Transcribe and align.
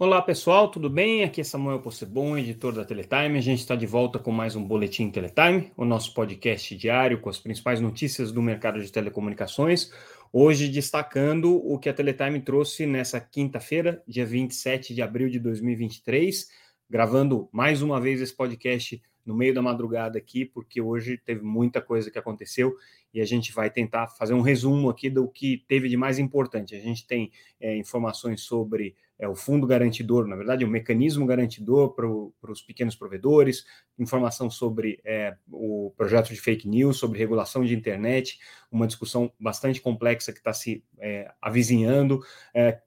Olá 0.00 0.22
pessoal, 0.22 0.70
tudo 0.70 0.88
bem? 0.88 1.24
Aqui 1.24 1.40
é 1.40 1.44
Samuel 1.44 1.80
Possebon, 1.80 2.38
editor 2.38 2.72
da 2.72 2.84
Teletime. 2.84 3.36
A 3.36 3.40
gente 3.40 3.58
está 3.58 3.74
de 3.74 3.84
volta 3.84 4.16
com 4.16 4.30
mais 4.30 4.54
um 4.54 4.62
Boletim 4.62 5.10
Teletime, 5.10 5.72
o 5.76 5.84
nosso 5.84 6.14
podcast 6.14 6.76
diário 6.76 7.20
com 7.20 7.28
as 7.28 7.40
principais 7.40 7.80
notícias 7.80 8.30
do 8.30 8.40
mercado 8.40 8.80
de 8.80 8.92
telecomunicações. 8.92 9.90
Hoje 10.32 10.68
destacando 10.68 11.52
o 11.52 11.80
que 11.80 11.88
a 11.88 11.92
Teletime 11.92 12.40
trouxe 12.40 12.86
nessa 12.86 13.18
quinta-feira, 13.20 14.00
dia 14.06 14.24
27 14.24 14.94
de 14.94 15.02
abril 15.02 15.28
de 15.28 15.40
2023, 15.40 16.48
gravando 16.88 17.48
mais 17.50 17.82
uma 17.82 18.00
vez 18.00 18.20
esse 18.20 18.32
podcast 18.32 19.02
no 19.26 19.34
meio 19.34 19.52
da 19.52 19.60
madrugada 19.60 20.16
aqui, 20.16 20.44
porque 20.44 20.80
hoje 20.80 21.18
teve 21.18 21.42
muita 21.42 21.82
coisa 21.82 22.08
que 22.08 22.18
aconteceu 22.20 22.72
e 23.12 23.20
a 23.20 23.24
gente 23.24 23.52
vai 23.52 23.68
tentar 23.68 24.06
fazer 24.06 24.32
um 24.32 24.42
resumo 24.42 24.90
aqui 24.90 25.10
do 25.10 25.26
que 25.28 25.64
teve 25.66 25.88
de 25.88 25.96
mais 25.96 26.20
importante. 26.20 26.76
A 26.76 26.80
gente 26.80 27.04
tem 27.04 27.32
é, 27.60 27.76
informações 27.76 28.42
sobre 28.42 28.94
é, 29.18 29.28
o 29.28 29.34
fundo 29.34 29.66
garantidor, 29.66 30.26
na 30.26 30.36
verdade, 30.36 30.64
o 30.64 30.68
mecanismo 30.68 31.26
garantidor 31.26 31.94
para 31.94 32.06
os 32.50 32.62
pequenos 32.62 32.94
provedores, 32.94 33.64
informação 33.98 34.48
sobre 34.48 35.00
é, 35.04 35.34
o 35.50 35.92
projeto 35.96 36.28
de 36.28 36.40
fake 36.40 36.68
news, 36.68 36.98
sobre 36.98 37.18
regulação 37.18 37.64
de 37.64 37.74
internet, 37.74 38.38
uma 38.70 38.86
discussão 38.86 39.32
bastante 39.40 39.80
complexa 39.80 40.32
que 40.32 40.38
está 40.38 40.52
se 40.52 40.84
é, 40.98 41.30
avizinhando, 41.42 42.20
é, 42.54 42.80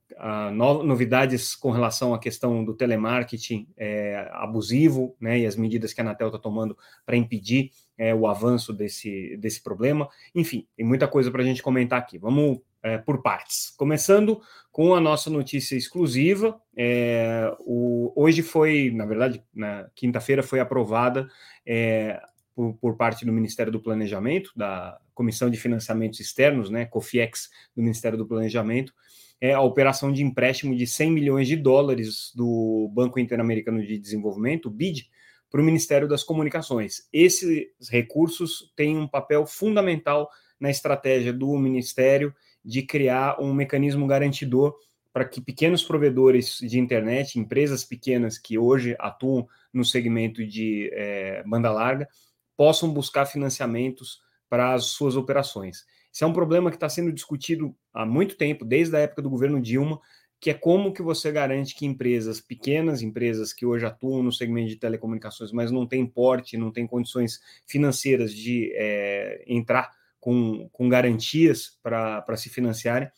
no, 0.54 0.84
novidades 0.84 1.56
com 1.56 1.72
relação 1.72 2.14
à 2.14 2.20
questão 2.20 2.64
do 2.64 2.74
telemarketing 2.74 3.68
é, 3.76 4.30
abusivo, 4.34 5.16
né, 5.20 5.40
e 5.40 5.46
as 5.46 5.56
medidas 5.56 5.94
que 5.94 6.00
a 6.00 6.04
Anatel 6.04 6.28
está 6.28 6.40
tomando 6.40 6.78
para 7.06 7.18
impedir 7.18 7.72
é, 7.98 8.16
o 8.16 8.26
avanço 8.28 8.72
desse, 8.72 9.36
desse 9.38 9.62
problema. 9.62 10.08
Enfim, 10.34 10.68
tem 10.76 10.86
muita 10.86 11.08
coisa 11.08 11.30
para 11.30 11.42
a 11.42 11.46
gente 11.46 11.62
comentar 11.62 12.00
aqui. 12.00 12.18
Vamos 12.18 12.60
é, 12.84 12.98
por 12.98 13.22
partes. 13.22 13.74
Começando 13.78 14.42
com 14.72 14.96
a 14.96 15.02
nossa 15.02 15.30
notícia 15.30 15.76
exclusiva. 15.76 16.60
É, 16.76 17.54
o, 17.60 18.12
hoje 18.16 18.42
foi, 18.42 18.92
na 18.94 19.06
verdade, 19.06 19.44
na 19.54 19.90
quinta-feira 19.96 20.42
foi 20.42 20.60
aprovada 20.60 21.28
é, 21.66 22.22
por, 22.56 22.74
por, 22.76 22.96
parte 22.96 23.26
do 23.26 23.34
Ministério 23.34 23.72
do 23.72 23.82
Planejamento, 23.82 24.52
da 24.56 24.98
Comissão 25.14 25.50
de 25.50 25.58
Financiamentos 25.58 26.20
Externos, 26.20 26.70
né, 26.70 26.86
COFIEX, 26.86 27.50
do 27.76 27.82
Ministério 27.82 28.18
do 28.18 28.26
Planejamento, 28.26 28.94
é, 29.40 29.54
a 29.54 29.62
operação 29.62 30.12
de 30.12 30.24
empréstimo 30.24 30.76
de 30.76 30.86
100 30.86 31.12
milhões 31.12 31.48
de 31.48 31.56
dólares 31.56 32.32
do 32.36 32.90
Banco 32.94 33.20
Interamericano 33.20 33.86
de 33.86 33.98
Desenvolvimento, 33.98 34.68
o 34.68 34.72
BID, 34.72 35.10
para 35.50 35.60
o 35.60 35.64
Ministério 35.64 36.08
das 36.08 36.24
Comunicações. 36.24 37.10
Esses 37.12 37.68
recursos 37.90 38.72
têm 38.76 38.98
um 38.98 39.08
papel 39.08 39.46
fundamental 39.46 40.30
na 40.60 40.70
estratégia 40.70 41.34
do 41.34 41.58
Ministério 41.58 42.34
de 42.64 42.84
criar 42.84 43.40
um 43.42 43.54
mecanismo 43.54 44.06
garantidor 44.08 44.76
para 45.14 45.26
que 45.26 45.42
pequenos 45.42 45.84
provedores 45.84 46.58
de 46.60 46.80
internet, 46.80 47.38
empresas 47.38 47.84
pequenas 47.84 48.38
que 48.38 48.58
hoje 48.58 48.96
atuam 49.00 49.48
no 49.74 49.84
segmento 49.84 50.46
de 50.46 50.90
é, 50.94 51.44
banda 51.46 51.72
larga, 51.72 52.08
possam 52.56 52.94
buscar 52.94 53.26
financiamentos 53.26 54.22
para 54.50 54.74
as 54.74 54.86
suas 54.86 55.16
operações. 55.16 55.86
Isso 56.14 56.24
é 56.24 56.28
um 56.28 56.34
problema 56.34 56.70
que 56.70 56.76
está 56.76 56.90
sendo 56.90 57.12
discutido 57.12 57.76
há 57.94 58.06
muito 58.06 58.36
tempo, 58.36 58.66
desde 58.66 58.96
a 58.96 59.00
época 59.00 59.22
do 59.22 59.30
governo 59.30 59.62
Dilma, 59.62 60.00
que 60.40 60.50
é 60.50 60.54
como 60.54 60.92
que 60.92 61.02
você 61.02 61.32
garante 61.32 61.76
que 61.76 61.86
empresas 61.86 62.42
pequenas, 62.42 63.02
empresas 63.02 63.54
que 63.54 63.66
hoje 63.66 63.86
atuam 63.86 64.24
no 64.24 64.32
segmento 64.32 64.70
de 64.70 64.76
telecomunicações, 64.76 65.52
mas 65.52 65.72
não 65.72 65.86
têm 65.86 66.06
porte, 66.06 66.58
não 66.58 66.72
têm 66.72 66.88
condições 66.88 67.40
financeiras 67.68 68.34
de 68.34 68.72
é, 68.76 69.44
entrar 69.48 69.92
com, 70.22 70.70
com 70.72 70.88
garantias 70.88 71.78
para 71.84 72.38
se 72.38 72.50
financiarem, 72.50 73.12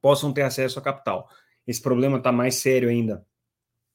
possam 0.00 0.32
ter 0.32 0.42
acesso 0.42 0.78
a 0.78 0.82
capital. 0.82 1.28
Esse 1.66 1.82
problema 1.82 2.18
está 2.18 2.30
mais 2.30 2.54
sério 2.56 2.88
ainda 2.88 3.26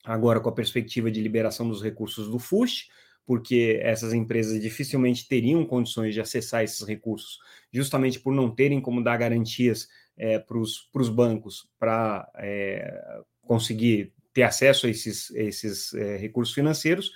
agora 0.05 0.39
com 0.39 0.49
a 0.49 0.53
perspectiva 0.53 1.09
de 1.09 1.21
liberação 1.21 1.67
dos 1.67 1.81
recursos 1.81 2.29
do 2.29 2.37
FUSH, 2.37 2.87
porque 3.25 3.79
essas 3.81 4.13
empresas 4.13 4.61
dificilmente 4.61 5.27
teriam 5.27 5.65
condições 5.65 6.13
de 6.13 6.21
acessar 6.21 6.63
esses 6.63 6.87
recursos, 6.87 7.39
justamente 7.71 8.19
por 8.19 8.31
não 8.31 8.53
terem 8.53 8.79
como 8.79 9.03
dar 9.03 9.17
garantias 9.17 9.87
é, 10.15 10.37
para 10.37 10.57
os 10.59 11.09
bancos 11.09 11.67
para 11.79 12.29
é, 12.35 13.21
conseguir 13.41 14.13
ter 14.31 14.43
acesso 14.43 14.85
a 14.85 14.89
esses, 14.89 15.31
esses 15.31 15.93
é, 15.93 16.17
recursos 16.17 16.53
financeiros. 16.53 17.11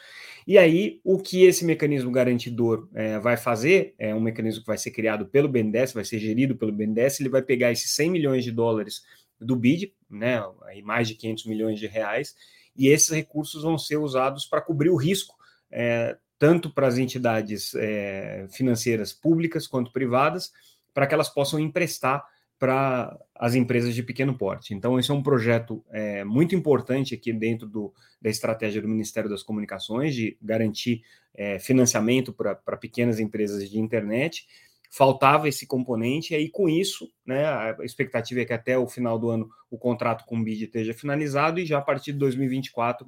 E 0.49 0.57
aí, 0.57 0.99
o 1.03 1.19
que 1.19 1.43
esse 1.43 1.63
mecanismo 1.63 2.09
garantidor 2.09 2.89
é, 2.95 3.19
vai 3.19 3.37
fazer, 3.37 3.93
é 3.99 4.15
um 4.15 4.19
mecanismo 4.19 4.61
que 4.61 4.67
vai 4.67 4.79
ser 4.79 4.89
criado 4.89 5.27
pelo 5.27 5.47
BNDES, 5.47 5.93
vai 5.93 6.03
ser 6.03 6.17
gerido 6.17 6.55
pelo 6.55 6.71
BNDES, 6.71 7.19
ele 7.19 7.29
vai 7.29 7.43
pegar 7.43 7.71
esses 7.71 7.91
100 7.91 8.09
milhões 8.09 8.43
de 8.43 8.51
dólares 8.51 9.03
do 9.39 9.55
BID, 9.55 9.93
né, 10.09 10.41
mais 10.83 11.07
de 11.07 11.13
500 11.13 11.45
milhões 11.45 11.79
de 11.79 11.85
reais, 11.85 12.35
e 12.75 12.87
esses 12.87 13.09
recursos 13.09 13.61
vão 13.61 13.77
ser 13.77 13.97
usados 13.97 14.47
para 14.47 14.59
cobrir 14.59 14.89
o 14.89 14.95
risco, 14.95 15.35
é, 15.69 16.17
tanto 16.39 16.73
para 16.73 16.87
as 16.87 16.97
entidades 16.97 17.75
é, 17.75 18.47
financeiras 18.49 19.13
públicas 19.13 19.67
quanto 19.67 19.91
privadas, 19.91 20.51
para 20.95 21.05
que 21.05 21.13
elas 21.13 21.29
possam 21.29 21.59
emprestar 21.59 22.25
para 22.59 23.17
as 23.33 23.55
empresas 23.55 23.95
de 23.95 24.03
pequeno 24.03 24.37
porte. 24.37 24.73
Então, 24.73 24.99
esse 24.99 25.09
é 25.09 25.13
um 25.13 25.23
projeto 25.23 25.83
é, 25.89 26.25
muito 26.25 26.53
importante 26.53 27.15
aqui 27.15 27.31
dentro 27.31 27.65
do, 27.65 27.93
da 28.21 28.29
estratégia 28.29 28.81
do 28.81 28.87
Ministério 28.87 29.29
das 29.29 29.41
Comunicações, 29.41 30.13
de 30.13 30.37
garantir 30.41 31.01
é, 31.33 31.57
financiamento 31.57 32.33
para 32.33 32.77
pequenas 32.77 33.17
empresas 33.17 33.69
de 33.69 33.79
internet. 33.79 34.45
Faltava 34.91 35.47
esse 35.47 35.65
componente, 35.65 36.33
e 36.33 36.35
aí 36.35 36.49
com 36.49 36.67
isso, 36.67 37.09
né, 37.25 37.45
a 37.45 37.77
expectativa 37.83 38.41
é 38.41 38.45
que 38.45 38.53
até 38.53 38.77
o 38.77 38.87
final 38.87 39.17
do 39.17 39.29
ano 39.29 39.49
o 39.71 39.77
contrato 39.77 40.25
com 40.25 40.37
o 40.37 40.43
BID 40.43 40.65
esteja 40.65 40.93
finalizado 40.93 41.59
e 41.59 41.65
já 41.65 41.77
a 41.77 41.81
partir 41.81 42.11
de 42.11 42.17
2024 42.17 43.07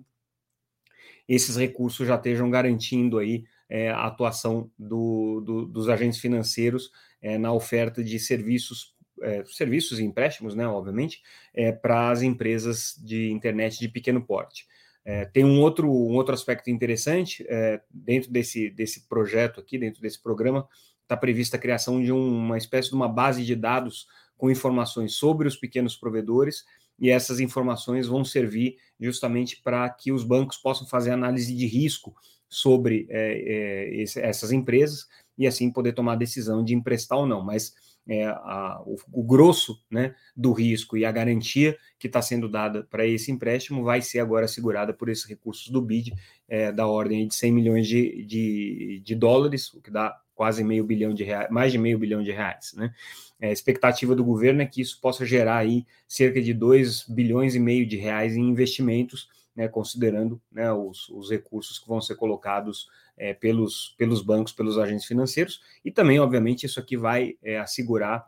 esses 1.28 1.56
recursos 1.56 2.08
já 2.08 2.16
estejam 2.16 2.50
garantindo 2.50 3.18
aí 3.18 3.46
é, 3.70 3.90
a 3.90 4.06
atuação 4.06 4.70
do, 4.78 5.42
do, 5.42 5.66
dos 5.66 5.90
agentes 5.90 6.20
financeiros 6.20 6.92
é, 7.22 7.38
na 7.38 7.54
oferta 7.54 8.04
de 8.04 8.20
serviços 8.20 8.94
é, 9.22 9.44
serviços 9.46 10.00
e 10.00 10.04
empréstimos, 10.04 10.56
né, 10.56 10.68
obviamente, 10.68 11.22
é, 11.54 11.72
para 11.72 12.10
as 12.10 12.22
empresas 12.22 12.96
de 13.04 13.32
internet 13.32 13.80
de 13.80 13.88
pequeno 13.88 14.22
porte. 14.22 14.68
É, 15.04 15.26
tem 15.26 15.44
um 15.44 15.60
outro, 15.62 15.90
um 15.90 16.16
outro 16.16 16.34
aspecto 16.34 16.70
interessante, 16.70 17.46
é, 17.50 17.82
dentro 17.90 18.32
desse, 18.32 18.70
desse 18.70 19.08
projeto 19.08 19.60
aqui, 19.60 19.78
dentro 19.78 20.02
desse 20.02 20.22
programa, 20.22 20.68
está 21.02 21.18
prevista 21.18 21.58
a 21.58 21.60
criação 21.60 22.02
de 22.02 22.12
um, 22.12 22.38
uma 22.38 22.58
espécie 22.58 22.90
de 22.90 22.96
uma 22.96 23.08
base 23.08 23.44
de 23.44 23.56
dados 23.56 24.08
com 24.38 24.50
informações 24.50 25.14
sobre 25.14 25.48
os 25.48 25.56
pequenos 25.56 25.96
provedores, 25.96 26.64
e 27.00 27.10
essas 27.10 27.40
informações 27.40 28.08
vão 28.08 28.24
servir 28.24 28.78
justamente 29.00 29.60
para 29.62 29.90
que 29.90 30.12
os 30.12 30.24
bancos 30.24 30.58
possam 30.58 30.86
fazer 30.86 31.12
análise 31.12 31.56
de 31.56 31.66
risco 31.66 32.16
sobre 32.48 33.08
é, 33.10 33.32
é, 33.34 33.96
esse, 34.02 34.20
essas 34.20 34.52
empresas 34.52 35.08
e 35.38 35.48
assim 35.48 35.72
poder 35.72 35.94
tomar 35.94 36.14
a 36.14 36.18
decisão 36.18 36.64
de 36.64 36.76
emprestar 36.76 37.18
ou 37.18 37.26
não. 37.26 37.42
Mas 37.44 37.74
é, 38.08 38.26
a, 38.26 38.82
o, 38.86 38.98
o, 39.12 39.24
grosso 39.24 39.80
né, 39.90 40.16
do 40.36 40.52
risco 40.52 40.98
e 40.98 41.06
a 41.06 41.12
garantia 41.12 41.78
que 42.00 42.08
está 42.08 42.22
sendo 42.22 42.50
dada 42.50 42.84
para 42.90 43.06
esse 43.06 43.32
empréstimo 43.32 43.84
vai 43.84 44.02
ser 44.02 44.20
agora 44.20 44.48
segurada 44.48 44.94
por 44.94 45.10
esses 45.10 45.26
recursos 45.26 45.68
do 45.70 45.82
BID, 45.82 46.14
é, 46.48 46.72
da 46.72 46.88
ordem 46.88 47.28
de 47.28 47.36
100 47.36 47.52
milhões 47.52 47.88
de, 47.88 48.26
de, 48.26 49.02
de, 49.04 49.16
dólares, 49.16 49.74
o 49.74 49.82
que 49.82 49.92
dá 49.92 50.20
quase 50.34 50.64
meio 50.64 50.84
bilhão 50.84 51.14
de 51.14 51.24
reais, 51.24 51.50
mais 51.52 51.72
de 51.72 51.78
meio 51.78 52.00
bilhão 52.00 52.24
de 52.24 52.32
reais. 52.32 52.74
Né? 52.76 52.94
É, 53.40 53.50
a 53.50 53.54
expectativa 53.54 54.16
do 54.16 54.24
governo 54.24 54.62
é 54.62 54.66
que 54.66 54.82
isso 54.82 55.00
possa 55.00 55.26
gerar 55.26 55.58
aí 55.58 55.86
cerca 56.08 56.42
de 56.42 56.54
2 56.54 57.06
bilhões 57.08 57.56
e 57.56 57.60
meio 57.60 57.86
de 57.86 57.98
reais 57.98 58.36
em 58.36 58.50
investimentos, 58.50 59.30
né, 59.56 59.68
considerando 59.68 60.42
né, 60.52 60.72
os, 60.72 61.10
os 61.10 61.30
recursos 61.30 61.78
que 61.78 61.88
vão 61.88 62.02
ser 62.02 62.16
colocados 62.16 62.88
é, 63.22 63.36
pelos, 63.36 63.94
pelos 64.00 64.24
bancos, 64.24 64.52
pelos 64.52 64.80
agentes 64.80 65.06
financeiros, 65.06 65.62
e 65.86 65.92
também, 65.92 66.20
obviamente, 66.20 66.66
isso 66.66 66.80
aqui 66.80 66.98
vai 66.98 67.36
é, 67.44 67.60
assegurar 67.60 68.26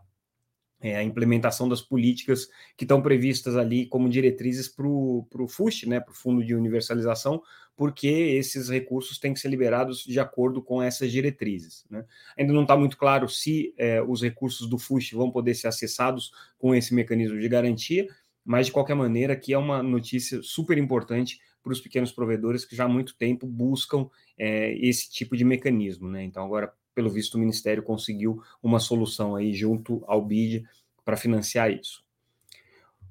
é, 0.80 0.96
a 0.96 1.04
implementação 1.04 1.68
das 1.68 1.82
políticas 1.82 2.48
que 2.78 2.84
estão 2.84 3.02
previstas 3.02 3.56
ali 3.56 3.88
como 3.88 4.08
diretrizes 4.08 4.68
para 4.68 4.86
o 4.86 5.48
FUST, 5.50 5.90
né, 5.90 6.00
para 6.00 6.12
o 6.12 6.16
Fundo 6.16 6.46
de 6.46 6.54
Universalização, 6.54 7.42
porque 7.76 8.08
esses 8.08 8.70
recursos 8.70 9.18
têm 9.18 9.34
que 9.34 9.40
ser 9.40 9.48
liberados 9.48 10.04
de 10.04 10.20
acordo 10.20 10.62
com 10.62 10.80
essas 10.80 11.12
diretrizes. 11.12 11.86
Né? 11.90 12.06
Ainda 12.38 12.54
não 12.54 12.62
está 12.62 12.78
muito 12.78 12.96
claro 12.96 13.28
se 13.28 13.74
é, 13.80 14.00
os 14.00 14.22
recursos 14.22 14.70
do 14.70 14.78
FUST 14.78 15.16
vão 15.16 15.32
poder 15.32 15.56
ser 15.56 15.70
acessados 15.70 16.32
com 16.60 16.76
esse 16.76 16.94
mecanismo 16.94 17.40
de 17.40 17.50
garantia, 17.50 18.08
mas 18.46 18.68
de 18.68 18.72
qualquer 18.72 18.94
maneira, 18.94 19.34
aqui 19.34 19.54
é 19.54 19.58
uma 19.58 19.82
notícia 19.82 20.40
super 20.44 20.78
importante 20.78 21.40
para 21.64 21.72
os 21.72 21.80
pequenos 21.80 22.12
provedores 22.12 22.66
que 22.66 22.76
já 22.76 22.86
há 22.86 22.90
muito 22.90 23.16
tempo 23.16 23.48
buscam 23.48 24.08
é, 24.38 24.74
esse 24.78 25.10
tipo 25.10 25.38
de 25.38 25.46
mecanismo. 25.46 26.10
Né? 26.10 26.24
Então, 26.24 26.44
agora, 26.46 26.72
pelo 26.94 27.10
visto, 27.10 27.36
o 27.36 27.40
Ministério 27.40 27.82
conseguiu 27.82 28.42
uma 28.62 28.80
solução 28.80 29.36
aí 29.36 29.54
junto 29.54 30.04
ao 30.06 30.22
BID 30.22 30.66
para 31.06 31.18
financiar 31.18 31.72
isso. 31.72 32.04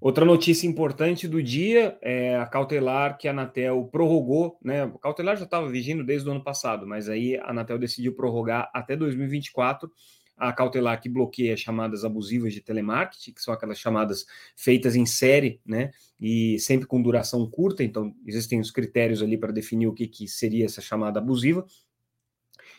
Outra 0.00 0.24
notícia 0.24 0.66
importante 0.66 1.28
do 1.28 1.40
dia 1.40 1.96
é 2.02 2.36
a 2.36 2.44
cautelar 2.44 3.16
que 3.16 3.28
a 3.28 3.30
Anatel 3.30 3.88
prorrogou, 3.92 4.58
né? 4.60 4.84
O 4.84 4.98
cautelar 4.98 5.36
já 5.36 5.44
estava 5.44 5.68
vigindo 5.68 6.02
desde 6.02 6.28
o 6.28 6.32
ano 6.32 6.42
passado, 6.42 6.84
mas 6.84 7.08
aí 7.08 7.36
a 7.36 7.50
Anatel 7.50 7.78
decidiu 7.78 8.12
prorrogar 8.12 8.68
até 8.74 8.96
2024 8.96 9.88
a 10.36 10.52
cautelar 10.52 11.00
que 11.00 11.08
bloqueia 11.08 11.56
chamadas 11.56 12.04
abusivas 12.04 12.52
de 12.52 12.60
telemarketing, 12.60 13.32
que 13.32 13.42
são 13.42 13.54
aquelas 13.54 13.78
chamadas 13.78 14.26
feitas 14.56 14.96
em 14.96 15.06
série, 15.06 15.60
né? 15.64 15.90
E 16.20 16.58
sempre 16.58 16.86
com 16.86 17.00
duração 17.00 17.48
curta, 17.48 17.84
então 17.84 18.14
existem 18.26 18.60
os 18.60 18.70
critérios 18.70 19.22
ali 19.22 19.36
para 19.36 19.52
definir 19.52 19.86
o 19.86 19.92
que, 19.92 20.06
que 20.06 20.26
seria 20.26 20.64
essa 20.64 20.80
chamada 20.80 21.18
abusiva. 21.18 21.64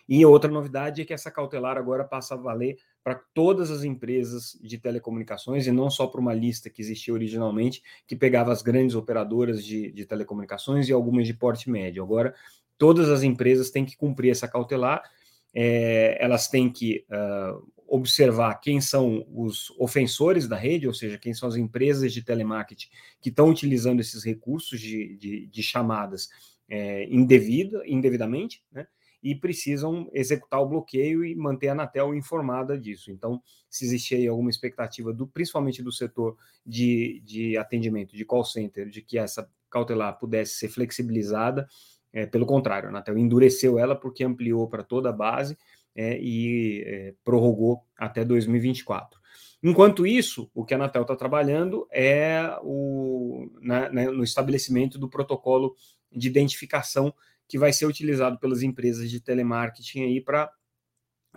E 0.07 0.25
outra 0.25 0.51
novidade 0.51 1.01
é 1.01 1.05
que 1.05 1.13
essa 1.13 1.31
cautelar 1.31 1.77
agora 1.77 2.03
passa 2.03 2.33
a 2.33 2.37
valer 2.37 2.77
para 3.03 3.15
todas 3.33 3.71
as 3.71 3.83
empresas 3.83 4.57
de 4.61 4.77
telecomunicações 4.77 5.67
e 5.67 5.71
não 5.71 5.89
só 5.89 6.07
para 6.07 6.21
uma 6.21 6.33
lista 6.33 6.69
que 6.69 6.81
existia 6.81 7.13
originalmente, 7.13 7.81
que 8.07 8.15
pegava 8.15 8.51
as 8.51 8.61
grandes 8.61 8.95
operadoras 8.95 9.63
de, 9.63 9.91
de 9.91 10.05
telecomunicações 10.05 10.87
e 10.87 10.93
algumas 10.93 11.27
de 11.27 11.33
porte 11.33 11.69
médio. 11.69 12.03
Agora, 12.03 12.33
todas 12.77 13.09
as 13.09 13.23
empresas 13.23 13.69
têm 13.69 13.85
que 13.85 13.95
cumprir 13.95 14.31
essa 14.31 14.47
cautelar, 14.47 15.03
é, 15.53 16.17
elas 16.19 16.47
têm 16.47 16.71
que 16.71 17.05
uh, 17.09 17.71
observar 17.87 18.55
quem 18.55 18.81
são 18.81 19.25
os 19.31 19.69
ofensores 19.77 20.47
da 20.47 20.55
rede, 20.55 20.87
ou 20.87 20.93
seja, 20.93 21.17
quem 21.17 21.33
são 21.33 21.47
as 21.47 21.55
empresas 21.55 22.11
de 22.11 22.23
telemarketing 22.23 22.89
que 23.21 23.29
estão 23.29 23.49
utilizando 23.49 23.99
esses 23.99 24.23
recursos 24.23 24.79
de, 24.79 25.15
de, 25.15 25.47
de 25.47 25.63
chamadas 25.63 26.27
é, 26.67 27.05
indevida, 27.05 27.83
indevidamente, 27.85 28.63
né? 28.71 28.87
e 29.21 29.33
precisam 29.33 30.09
executar 30.11 30.59
o 30.59 30.67
bloqueio 30.67 31.23
e 31.23 31.33
manter 31.33 31.69
a 31.69 31.71
Anatel 31.71 32.13
informada 32.13 32.77
disso. 32.77 33.09
Então, 33.09 33.41
se 33.69 33.85
existia 33.85 34.17
aí 34.17 34.27
alguma 34.27 34.49
expectativa, 34.49 35.13
do, 35.13 35.25
principalmente 35.25 35.81
do 35.81 35.91
setor 35.91 36.35
de, 36.65 37.21
de 37.23 37.57
atendimento, 37.57 38.17
de 38.17 38.25
call 38.25 38.43
center, 38.43 38.89
de 38.89 39.01
que 39.01 39.17
essa 39.17 39.49
cautelar 39.69 40.19
pudesse 40.19 40.55
ser 40.55 40.67
flexibilizada, 40.67 41.67
é, 42.13 42.27
pelo 42.27 42.45
contrário, 42.45 42.87
a 42.87 42.89
Anatel 42.91 43.17
endureceu 43.17 43.79
ela 43.79 43.95
porque 43.95 44.23
ampliou 44.23 44.67
para 44.69 44.83
toda 44.83 45.09
a 45.09 45.13
base 45.13 45.57
é, 45.95 46.19
e 46.21 46.83
é, 46.85 47.13
prorrogou 47.23 47.83
até 47.97 48.23
2024. 48.23 49.19
Enquanto 49.63 50.05
isso, 50.05 50.51
o 50.53 50.63
que 50.63 50.73
a 50.73 50.77
Anatel 50.77 51.01
está 51.01 51.15
trabalhando 51.15 51.87
é 51.91 52.55
o, 52.61 53.49
na, 53.61 53.89
né, 53.89 54.05
no 54.07 54.23
estabelecimento 54.23 54.99
do 54.99 55.09
protocolo 55.09 55.75
de 56.11 56.27
identificação 56.27 57.13
que 57.47 57.57
vai 57.57 57.73
ser 57.73 57.85
utilizado 57.85 58.37
pelas 58.37 58.61
empresas 58.61 59.09
de 59.09 59.19
telemarketing 59.19 60.03
aí 60.03 60.21
para 60.21 60.51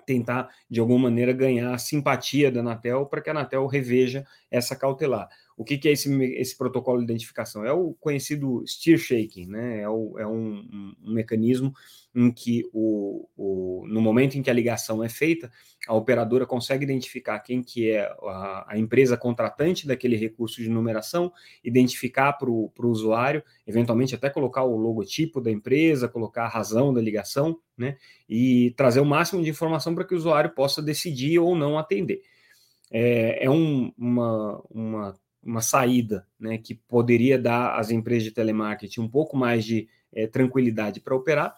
tentar, 0.05 0.51
de 0.69 0.79
alguma 0.79 1.09
maneira, 1.09 1.33
ganhar 1.33 1.73
a 1.73 1.79
simpatia 1.79 2.51
da 2.51 2.61
Anatel 2.61 3.07
para 3.07 3.21
que 3.21 3.31
a 3.31 3.33
Anatel 3.33 3.67
reveja 3.67 4.27
essa 4.51 4.77
cautelar. 4.77 5.29
O 5.57 5.65
que, 5.65 5.79
que 5.79 5.89
é 5.89 5.93
esse, 5.93 6.13
esse 6.35 6.57
protocolo 6.57 6.99
de 6.99 7.05
identificação? 7.05 7.65
É 7.65 7.73
o 7.73 7.95
conhecido 7.95 8.63
steer 8.67 8.99
shaking, 8.99 9.47
né? 9.47 9.81
é, 9.81 9.89
o, 9.89 10.19
é 10.19 10.27
um, 10.27 10.67
um, 10.71 10.95
um 11.05 11.13
mecanismo 11.15 11.73
em 12.15 12.31
que, 12.31 12.63
o, 12.73 13.27
o, 13.37 13.87
no 13.89 14.01
momento 14.01 14.37
em 14.37 14.43
que 14.43 14.51
a 14.51 14.53
ligação 14.53 15.03
é 15.03 15.09
feita, 15.09 15.51
a 15.87 15.95
operadora 15.95 16.47
consegue 16.47 16.85
identificar 16.85 17.39
quem 17.41 17.63
que 17.63 17.91
é 17.91 18.03
a, 18.03 18.67
a 18.69 18.79
empresa 18.79 19.17
contratante 19.17 19.87
daquele 19.87 20.17
recurso 20.17 20.63
de 20.63 20.69
numeração, 20.69 21.33
identificar 21.63 22.33
para 22.35 22.51
o 22.51 22.73
usuário, 22.79 23.43
eventualmente 23.67 24.15
até 24.15 24.29
colocar 24.29 24.65
o 24.65 24.77
logotipo 24.77 25.41
da 25.41 25.51
empresa, 25.51 26.09
colocar 26.09 26.45
a 26.45 26.49
razão 26.49 26.93
da 26.93 27.01
ligação, 27.01 27.59
né? 27.77 27.97
E 28.29 28.73
trazer 28.77 29.01
o 29.01 29.07
máximo 29.07 29.43
de 29.43 29.51
informação 29.51 29.95
para 29.95 30.05
que 30.05 30.15
o 30.15 30.19
usuário 30.19 30.55
possa 30.55 30.83
decidir 30.83 31.39
ou 31.39 31.55
não 31.55 31.79
atender. 31.79 32.23
É, 32.91 33.45
é 33.45 33.51
um, 33.51 33.93
uma, 33.99 34.63
uma, 34.71 35.15
uma 35.47 35.61
saída 35.61 36.27
né, 36.39 36.59
que 36.59 36.75
poderia 36.75 37.39
dar 37.39 37.79
às 37.79 37.91
empresas 37.91 38.25
de 38.25 38.33
telemarketing 38.33 39.01
um 39.01 39.09
pouco 39.09 39.37
mais 39.37 39.65
de 39.65 39.89
é, 40.13 40.27
tranquilidade 40.27 41.01
para 41.01 41.15
operar, 41.15 41.57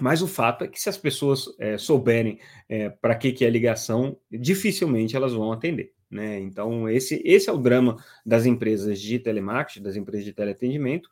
mas 0.00 0.22
o 0.22 0.28
fato 0.28 0.64
é 0.64 0.68
que 0.68 0.80
se 0.80 0.88
as 0.88 0.96
pessoas 0.96 1.46
é, 1.58 1.76
souberem 1.76 2.38
é, 2.68 2.88
para 2.88 3.14
que, 3.14 3.32
que 3.32 3.44
é 3.44 3.48
a 3.48 3.50
ligação, 3.50 4.16
dificilmente 4.30 5.16
elas 5.16 5.32
vão 5.32 5.52
atender. 5.52 5.92
Né? 6.10 6.40
Então, 6.40 6.88
esse, 6.88 7.22
esse 7.24 7.48
é 7.48 7.52
o 7.52 7.58
drama 7.58 7.96
das 8.24 8.46
empresas 8.46 9.00
de 9.00 9.18
telemarketing, 9.18 9.82
das 9.82 9.96
empresas 9.96 10.24
de 10.24 10.32
teleatendimento, 10.32 11.08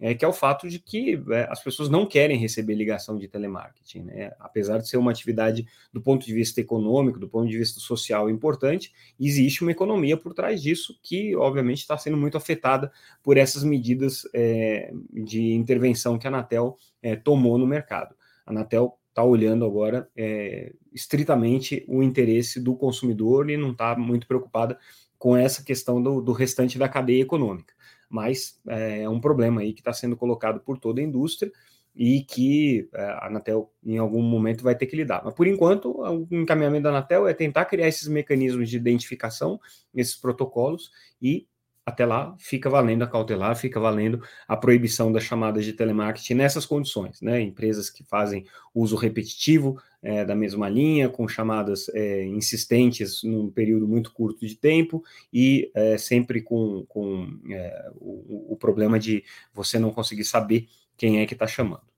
é, 0.00 0.14
que 0.14 0.24
é 0.24 0.28
o 0.28 0.32
fato 0.32 0.68
de 0.68 0.78
que 0.78 1.22
é, 1.30 1.46
as 1.50 1.62
pessoas 1.62 1.88
não 1.88 2.06
querem 2.06 2.36
receber 2.36 2.74
ligação 2.74 3.16
de 3.16 3.28
telemarketing. 3.28 4.02
Né? 4.02 4.32
Apesar 4.38 4.78
de 4.78 4.88
ser 4.88 4.96
uma 4.96 5.10
atividade 5.10 5.66
do 5.92 6.00
ponto 6.00 6.26
de 6.26 6.34
vista 6.34 6.60
econômico, 6.60 7.18
do 7.18 7.28
ponto 7.28 7.48
de 7.48 7.56
vista 7.56 7.78
social 7.78 8.28
importante, 8.28 8.92
existe 9.18 9.62
uma 9.62 9.70
economia 9.70 10.16
por 10.16 10.34
trás 10.34 10.62
disso 10.62 10.98
que, 11.02 11.36
obviamente, 11.36 11.78
está 11.78 11.96
sendo 11.96 12.16
muito 12.16 12.36
afetada 12.36 12.90
por 13.22 13.36
essas 13.36 13.62
medidas 13.62 14.22
é, 14.34 14.92
de 15.12 15.52
intervenção 15.52 16.18
que 16.18 16.26
a 16.26 16.30
Anatel 16.30 16.76
é, 17.02 17.14
tomou 17.14 17.56
no 17.56 17.66
mercado. 17.66 18.14
A 18.44 18.50
Anatel 18.50 18.98
está 19.12 19.22
olhando 19.22 19.64
agora 19.64 20.08
é, 20.16 20.72
estritamente 20.92 21.84
o 21.86 22.02
interesse 22.02 22.58
do 22.58 22.74
consumidor 22.74 23.50
e 23.50 23.56
não 23.56 23.72
está 23.72 23.94
muito 23.96 24.26
preocupada 24.26 24.78
com 25.18 25.36
essa 25.36 25.62
questão 25.62 26.02
do, 26.02 26.20
do, 26.20 26.32
restante 26.32 26.78
da 26.78 26.88
cadeia 26.88 27.22
econômica. 27.22 27.72
Mas 28.12 28.60
é, 28.68 29.04
é 29.04 29.08
um 29.08 29.18
problema 29.18 29.62
aí 29.62 29.72
que 29.72 29.80
está 29.80 29.92
sendo 29.92 30.16
colocado 30.18 30.60
por 30.60 30.78
toda 30.78 31.00
a 31.00 31.04
indústria 31.04 31.50
e 31.96 32.22
que 32.22 32.88
é, 32.92 33.02
a 33.02 33.26
Anatel 33.26 33.72
em 33.82 33.96
algum 33.96 34.22
momento 34.22 34.62
vai 34.62 34.76
ter 34.76 34.86
que 34.86 34.94
lidar. 34.94 35.22
Mas 35.24 35.32
por 35.32 35.46
enquanto, 35.46 35.98
o 35.98 36.28
encaminhamento 36.30 36.84
da 36.84 36.90
Anatel 36.90 37.26
é 37.26 37.32
tentar 37.32 37.64
criar 37.64 37.88
esses 37.88 38.06
mecanismos 38.08 38.68
de 38.68 38.76
identificação, 38.76 39.58
esses 39.94 40.14
protocolos 40.14 40.90
e 41.20 41.46
até 41.86 42.04
lá 42.04 42.36
fica 42.38 42.68
valendo 42.68 43.02
a 43.02 43.08
cautelar, 43.08 43.56
fica 43.56 43.80
valendo 43.80 44.22
a 44.46 44.56
proibição 44.56 45.10
das 45.10 45.24
chamadas 45.24 45.64
de 45.64 45.72
telemarketing 45.72 46.34
nessas 46.34 46.66
condições, 46.66 47.20
né? 47.20 47.40
Empresas 47.40 47.88
que 47.88 48.04
fazem 48.04 48.44
uso 48.74 48.94
repetitivo 48.94 49.80
é, 50.02 50.24
da 50.24 50.34
mesma 50.34 50.68
linha, 50.68 51.08
com 51.08 51.28
chamadas 51.28 51.88
é, 51.90 52.24
insistentes 52.24 53.22
num 53.22 53.50
período 53.50 53.86
muito 53.86 54.12
curto 54.12 54.46
de 54.46 54.56
tempo 54.56 55.02
e 55.32 55.70
é, 55.74 55.96
sempre 55.96 56.42
com, 56.42 56.84
com 56.88 57.38
é, 57.50 57.90
o, 57.96 58.52
o 58.54 58.56
problema 58.56 58.98
de 58.98 59.22
você 59.54 59.78
não 59.78 59.90
conseguir 59.90 60.24
saber 60.24 60.66
quem 60.96 61.20
é 61.20 61.26
que 61.26 61.34
está 61.34 61.46
chamando. 61.46 61.92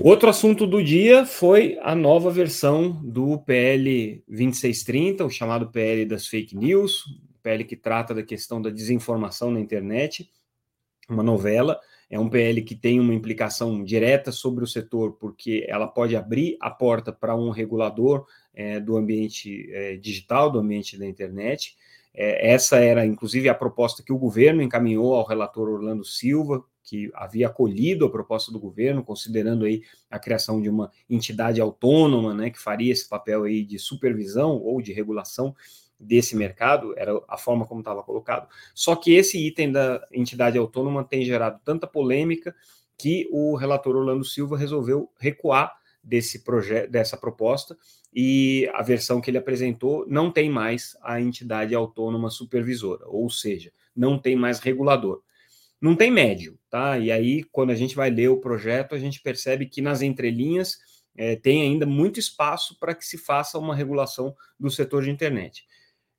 Outro 0.00 0.28
assunto 0.28 0.66
do 0.66 0.84
dia 0.84 1.24
foi 1.24 1.78
a 1.80 1.94
nova 1.94 2.30
versão 2.30 2.92
do 3.02 3.38
PL 3.38 4.22
2630, 4.28 5.24
o 5.24 5.30
chamado 5.30 5.70
PL 5.70 6.04
das 6.04 6.26
fake 6.26 6.54
news, 6.54 7.04
PL 7.42 7.64
que 7.64 7.76
trata 7.76 8.14
da 8.14 8.22
questão 8.22 8.60
da 8.60 8.68
desinformação 8.68 9.50
na 9.50 9.58
internet, 9.58 10.30
uma 11.08 11.22
novela. 11.22 11.78
É 12.08 12.18
um 12.18 12.28
PL 12.28 12.62
que 12.62 12.74
tem 12.74 13.00
uma 13.00 13.14
implicação 13.14 13.82
direta 13.82 14.30
sobre 14.30 14.62
o 14.62 14.66
setor, 14.66 15.12
porque 15.14 15.64
ela 15.68 15.88
pode 15.88 16.14
abrir 16.14 16.56
a 16.60 16.70
porta 16.70 17.12
para 17.12 17.34
um 17.34 17.50
regulador 17.50 18.26
é, 18.54 18.78
do 18.78 18.96
ambiente 18.96 19.68
é, 19.72 19.96
digital, 19.96 20.50
do 20.50 20.58
ambiente 20.58 20.96
da 20.96 21.06
internet. 21.06 21.76
É, 22.14 22.52
essa 22.52 22.78
era, 22.78 23.04
inclusive, 23.04 23.48
a 23.48 23.54
proposta 23.54 24.02
que 24.02 24.12
o 24.12 24.18
governo 24.18 24.62
encaminhou 24.62 25.14
ao 25.14 25.26
relator 25.26 25.68
Orlando 25.68 26.04
Silva, 26.04 26.64
que 26.82 27.10
havia 27.14 27.48
acolhido 27.48 28.06
a 28.06 28.10
proposta 28.10 28.52
do 28.52 28.60
governo, 28.60 29.04
considerando 29.04 29.64
aí 29.64 29.82
a 30.08 30.18
criação 30.18 30.62
de 30.62 30.70
uma 30.70 30.90
entidade 31.10 31.60
autônoma, 31.60 32.32
né, 32.32 32.48
que 32.48 32.60
faria 32.60 32.92
esse 32.92 33.08
papel 33.08 33.42
aí 33.42 33.64
de 33.64 33.78
supervisão 33.78 34.62
ou 34.62 34.80
de 34.80 34.92
regulação 34.92 35.54
desse 35.98 36.36
mercado, 36.36 36.94
era 36.96 37.12
a 37.28 37.38
forma 37.38 37.66
como 37.66 37.80
estava 37.80 38.02
colocado. 38.02 38.48
Só 38.74 38.94
que 38.94 39.14
esse 39.14 39.38
item 39.38 39.72
da 39.72 40.06
entidade 40.12 40.58
autônoma 40.58 41.04
tem 41.04 41.24
gerado 41.24 41.60
tanta 41.64 41.86
polêmica 41.86 42.54
que 42.98 43.28
o 43.30 43.56
relator 43.56 43.96
Orlando 43.96 44.24
Silva 44.24 44.56
resolveu 44.56 45.10
recuar 45.18 45.74
desse 46.02 46.44
projeto, 46.44 46.90
dessa 46.90 47.16
proposta, 47.16 47.76
e 48.14 48.70
a 48.72 48.82
versão 48.82 49.20
que 49.20 49.30
ele 49.30 49.38
apresentou 49.38 50.06
não 50.08 50.30
tem 50.30 50.48
mais 50.48 50.96
a 51.02 51.20
entidade 51.20 51.74
autônoma 51.74 52.30
supervisora, 52.30 53.04
ou 53.06 53.28
seja, 53.28 53.72
não 53.94 54.18
tem 54.18 54.36
mais 54.36 54.60
regulador. 54.60 55.22
Não 55.80 55.94
tem 55.94 56.10
médio, 56.10 56.58
tá? 56.70 56.98
E 56.98 57.12
aí, 57.12 57.44
quando 57.44 57.70
a 57.70 57.74
gente 57.74 57.94
vai 57.94 58.08
ler 58.08 58.28
o 58.28 58.40
projeto, 58.40 58.94
a 58.94 58.98
gente 58.98 59.20
percebe 59.20 59.66
que 59.66 59.82
nas 59.82 60.00
entrelinhas 60.00 60.78
é, 61.14 61.36
tem 61.36 61.62
ainda 61.62 61.84
muito 61.84 62.18
espaço 62.18 62.78
para 62.78 62.94
que 62.94 63.04
se 63.04 63.18
faça 63.18 63.58
uma 63.58 63.74
regulação 63.74 64.34
do 64.58 64.70
setor 64.70 65.02
de 65.02 65.10
internet. 65.10 65.66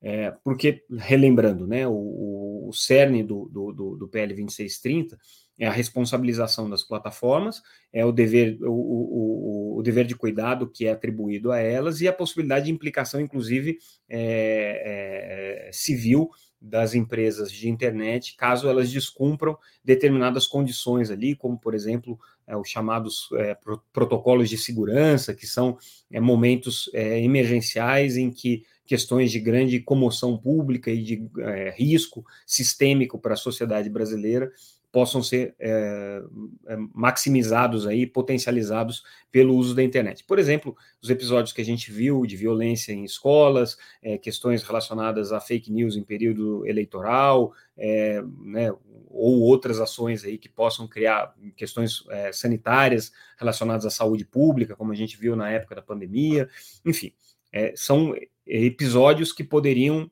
É, 0.02 0.32
porque, 0.44 0.84
relembrando, 0.92 1.66
né, 1.66 1.88
o, 1.88 2.68
o 2.68 2.74
cerne 2.74 3.24
do, 3.24 3.50
do, 3.50 3.96
do, 3.96 4.08
PL 4.08 4.34
2630 4.34 5.18
é 5.58 5.66
a 5.66 5.72
responsabilização 5.72 6.70
das 6.70 6.84
plataformas, 6.84 7.64
é 7.92 8.06
o 8.06 8.12
dever, 8.12 8.60
o, 8.62 8.72
o, 8.72 9.78
o, 9.80 9.82
dever 9.82 10.06
de 10.06 10.16
cuidado 10.16 10.70
que 10.70 10.86
é 10.86 10.92
atribuído 10.92 11.52
a 11.52 11.58
elas 11.58 12.00
e 12.00 12.08
a 12.08 12.14
possibilidade 12.14 12.66
de 12.66 12.72
implicação, 12.72 13.20
inclusive, 13.20 13.80
é, 14.08 15.68
é, 15.68 15.72
civil 15.74 16.30
das 16.60 16.96
empresas 16.96 17.52
de 17.52 17.70
internet, 17.70 18.36
caso 18.36 18.68
elas 18.68 18.92
descumpram 18.92 19.58
determinadas 19.84 20.48
condições 20.48 21.12
ali, 21.12 21.36
como, 21.36 21.58
por 21.58 21.76
exemplo, 21.76 22.20
é, 22.48 22.56
os 22.58 22.70
chamados 22.70 23.30
é, 23.34 23.54
pro, 23.54 23.82
protocolos 23.94 24.50
de 24.50 24.58
segurança, 24.58 25.34
que 25.34 25.46
são 25.46 25.78
é, 26.12 26.20
momentos 26.20 26.90
é, 26.94 27.22
emergenciais 27.22 28.18
em 28.18 28.32
que 28.32 28.64
questões 28.86 29.32
de 29.32 29.40
grande 29.40 29.80
comoção 29.82 30.38
pública 30.38 30.90
e 30.90 31.04
de 31.04 31.30
é, 31.40 31.76
risco 31.78 32.26
sistêmico 32.46 33.20
para 33.20 33.34
a 33.34 33.38
sociedade 33.38 33.90
brasileira 33.90 34.50
possam 34.98 35.22
ser 35.22 35.54
é, 35.60 36.24
é, 36.66 36.76
maximizados 36.92 37.86
aí, 37.86 38.08
potencializados 38.08 39.04
pelo 39.32 39.56
uso 39.56 39.76
da 39.76 39.84
internet. 39.84 40.24
Por 40.24 40.40
exemplo, 40.40 40.76
os 41.00 41.12
episódios 41.12 41.54
que 41.54 41.62
a 41.62 41.64
gente 41.64 41.92
viu 41.92 42.26
de 42.26 42.36
violência 42.36 42.92
em 42.92 43.04
escolas, 43.04 43.78
é, 44.02 44.18
questões 44.18 44.64
relacionadas 44.64 45.32
a 45.32 45.40
fake 45.40 45.72
news 45.72 45.96
em 45.96 46.04
período 46.04 46.66
eleitoral, 46.66 47.54
é, 47.78 48.24
né, 48.40 48.74
ou 49.08 49.42
outras 49.42 49.80
ações 49.80 50.24
aí 50.26 50.36
que 50.36 50.50
possam 50.50 50.88
criar 50.88 51.32
questões 51.56 52.04
é, 52.10 52.32
sanitárias 52.32 53.12
relacionadas 53.38 53.86
à 53.86 53.92
saúde 53.92 54.26
pública, 54.26 54.76
como 54.76 54.92
a 54.92 54.96
gente 54.96 55.16
viu 55.16 55.36
na 55.36 55.52
época 55.52 55.76
da 55.76 55.82
pandemia, 55.84 56.50
enfim, 56.84 57.14
é, 57.54 57.72
são 57.76 58.16
episódios 58.48 59.32
que 59.32 59.44
poderiam, 59.44 60.10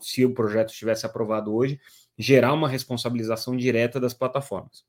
se 0.00 0.24
o 0.24 0.32
projeto 0.32 0.70
estivesse 0.70 1.04
aprovado 1.04 1.54
hoje, 1.54 1.78
gerar 2.18 2.52
uma 2.52 2.68
responsabilização 2.68 3.56
direta 3.56 4.00
das 4.00 4.14
plataformas. 4.14 4.84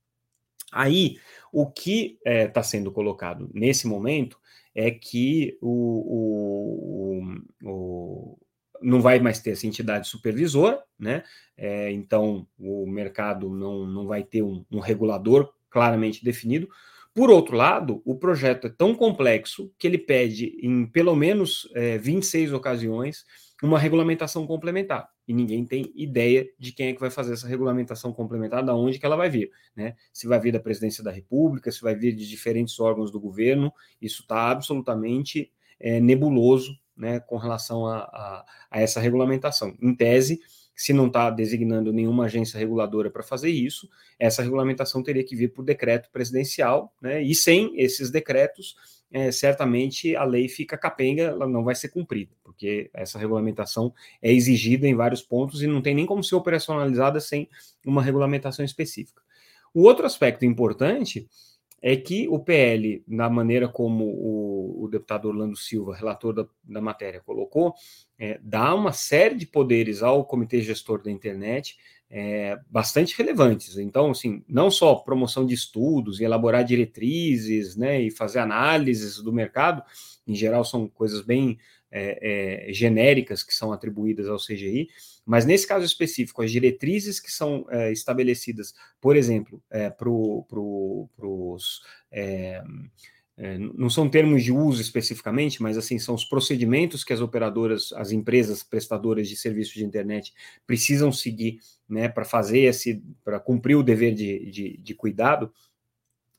Aí, 0.72 1.18
o 1.52 1.70
que 1.70 2.18
está 2.18 2.30
é, 2.30 2.48
tá 2.48 2.64
sendo 2.64 2.92
colocado 2.92 3.50
nesse 3.54 3.88
momento 3.88 4.38
é 4.76 4.92
que 4.92 5.58
o, 5.62 7.22
o, 7.64 7.70
o, 7.70 8.38
não 8.82 9.02
vai 9.02 9.20
mais 9.20 9.40
ter 9.40 9.52
essa 9.52 9.66
entidade 9.66 10.08
supervisora, 10.08 10.84
né? 11.00 11.24
É, 11.58 11.92
então, 11.92 12.48
o 12.60 12.86
mercado 12.86 13.50
não, 13.50 13.86
não 13.86 14.06
vai 14.06 14.24
ter 14.24 14.44
um, 14.44 14.66
um 14.70 14.80
regulador 14.80 15.52
claramente 15.70 16.24
definido. 16.24 16.70
Por 17.14 17.32
outro 17.32 17.56
lado, 17.56 18.02
o 18.06 18.16
projeto 18.16 18.68
é 18.68 18.70
tão 18.70 18.94
complexo 18.94 19.74
que 19.80 19.88
ele 19.88 19.98
pede, 19.98 20.56
em 20.62 20.86
pelo 20.86 21.16
menos 21.16 21.68
é, 21.74 21.98
26 21.98 22.54
ocasiões, 22.54 23.26
uma 23.64 23.80
regulamentação 23.80 24.46
complementar. 24.46 25.10
E 25.28 25.34
ninguém 25.34 25.66
tem 25.66 25.92
ideia 25.96 26.48
de 26.58 26.72
quem 26.72 26.88
é 26.88 26.94
que 26.94 27.00
vai 27.00 27.10
fazer 27.10 27.34
essa 27.34 27.48
regulamentação 27.48 28.14
complementar, 28.14 28.64
da 28.64 28.74
onde 28.74 28.98
que 28.98 29.06
ela 29.06 29.16
vai 29.16 29.30
vir. 29.30 29.52
Né? 29.76 29.96
Se 30.14 30.26
vai 30.26 30.40
vir 30.40 30.54
da 30.54 30.60
presidência 30.60 31.04
da 31.04 31.12
República, 31.12 31.72
se 31.72 31.82
vai 31.82 31.96
vir 31.96 32.16
de 32.16 32.28
diferentes 32.28 32.80
órgãos 32.80 33.12
do 33.12 33.20
governo, 33.20 33.74
isso 34.02 34.22
está 34.22 34.50
absolutamente 34.50 35.52
é, 35.80 36.00
nebuloso 36.00 36.80
né, 36.96 37.20
com 37.20 37.38
relação 37.38 37.86
a, 37.86 37.98
a, 38.00 38.46
a 38.72 38.82
essa 38.82 39.00
regulamentação. 39.00 39.76
Em 39.82 39.94
tese, 39.94 40.40
se 40.78 40.94
não 40.94 41.08
está 41.08 41.32
designando 41.32 41.92
nenhuma 41.92 42.26
agência 42.26 42.60
reguladora 42.60 43.10
para 43.10 43.24
fazer 43.24 43.50
isso, 43.50 43.90
essa 44.20 44.44
regulamentação 44.44 45.02
teria 45.02 45.24
que 45.24 45.36
vir 45.36 45.52
por 45.52 45.66
decreto 45.66 46.10
presidencial, 46.12 46.94
né? 47.02 47.22
E 47.22 47.34
sem 47.34 47.80
esses 47.80 48.12
decretos, 48.12 48.76
é, 49.12 49.32
certamente 49.32 50.16
a 50.16 50.24
lei 50.24 50.50
fica 50.50 50.78
capenga, 50.78 51.24
ela 51.24 51.48
não 51.48 51.64
vai 51.64 51.76
ser 51.76 51.90
cumprida, 51.90 52.32
porque 52.44 52.90
essa 52.94 53.18
regulamentação 53.18 53.94
é 54.22 54.32
exigida 54.32 54.88
em 54.88 54.96
vários 54.96 55.22
pontos 55.22 55.62
e 55.62 55.68
não 55.68 55.82
tem 55.82 55.96
nem 55.96 56.06
como 56.06 56.24
ser 56.24 56.36
operacionalizada 56.36 57.20
sem 57.20 57.50
uma 57.86 58.02
regulamentação 58.02 58.66
específica. 58.66 59.22
O 59.74 59.84
outro 59.84 60.06
aspecto 60.06 60.46
importante 60.46 61.28
é 61.82 61.96
que 61.96 62.28
o 62.28 62.40
PL, 62.40 63.04
na 63.08 63.30
maneira 63.30 63.68
como 63.68 64.06
o, 64.06 64.84
o 64.84 64.88
deputado 64.88 65.28
Orlando 65.28 65.56
Silva, 65.56 65.96
relator 65.96 66.34
da, 66.34 66.48
da 66.64 66.82
matéria, 66.82 67.22
colocou, 67.22 67.74
é, 68.18 68.40
dá 68.42 68.74
uma 68.74 68.92
série 68.92 69.36
de 69.36 69.46
poderes 69.46 70.02
ao 70.02 70.26
comitê 70.26 70.62
gestor 70.62 71.04
da 71.04 71.12
internet 71.12 71.78
é, 72.10 72.58
bastante 72.70 73.18
relevantes. 73.18 73.78
Então, 73.78 74.12
assim, 74.12 74.44
não 74.48 74.72
só 74.72 74.96
promoção 74.96 75.46
de 75.46 75.54
estudos 75.54 76.20
e 76.20 76.24
elaborar 76.24 76.64
diretrizes, 76.64 77.76
né, 77.76 78.02
e 78.02 78.12
fazer 78.12 78.40
análises 78.40 79.22
do 79.22 79.34
mercado, 79.34 79.84
em 80.26 80.36
geral 80.36 80.64
são 80.64 80.88
coisas 80.88 81.22
bem 81.22 81.58
é, 81.92 82.68
é, 82.70 82.74
genéricas 82.74 83.44
que 83.44 83.54
são 83.54 83.72
atribuídas 83.72 84.28
ao 84.28 84.38
CGI, 84.38 84.88
mas 85.26 85.46
nesse 85.46 85.68
caso 85.68 85.86
específico, 85.86 86.42
as 86.42 86.52
diretrizes 86.52 87.20
que 87.20 87.32
são 87.32 87.66
é, 87.70 87.92
estabelecidas, 87.92 88.74
por 89.02 89.16
exemplo, 89.16 89.62
é, 89.70 89.90
para 89.90 90.06
pro, 90.08 91.10
os. 91.18 91.82
É, 92.12 92.64
é, 93.40 93.56
não 93.56 93.88
são 93.88 94.10
termos 94.10 94.44
de 94.44 94.52
uso 94.52 94.82
especificamente, 94.82 95.62
mas 95.62 95.78
assim 95.78 96.00
são 96.00 96.16
os 96.16 96.26
procedimentos 96.26 97.04
que 97.04 97.14
as 97.14 97.22
operadoras, 97.22 97.94
as 97.94 98.12
empresas 98.12 98.64
prestadoras 98.64 99.30
de 99.30 99.36
serviços 99.36 99.76
de 99.76 99.86
internet 99.86 100.34
precisam 100.66 101.12
seguir, 101.12 101.60
né, 101.88 102.10
para 102.10 102.26
fazer 102.26 102.62
esse, 102.62 103.04
para 103.24 103.40
cumprir 103.40 103.76
o 103.76 103.84
dever 103.84 104.16
de, 104.16 104.50
de, 104.50 104.78
de 104.78 104.96
cuidado 104.96 105.54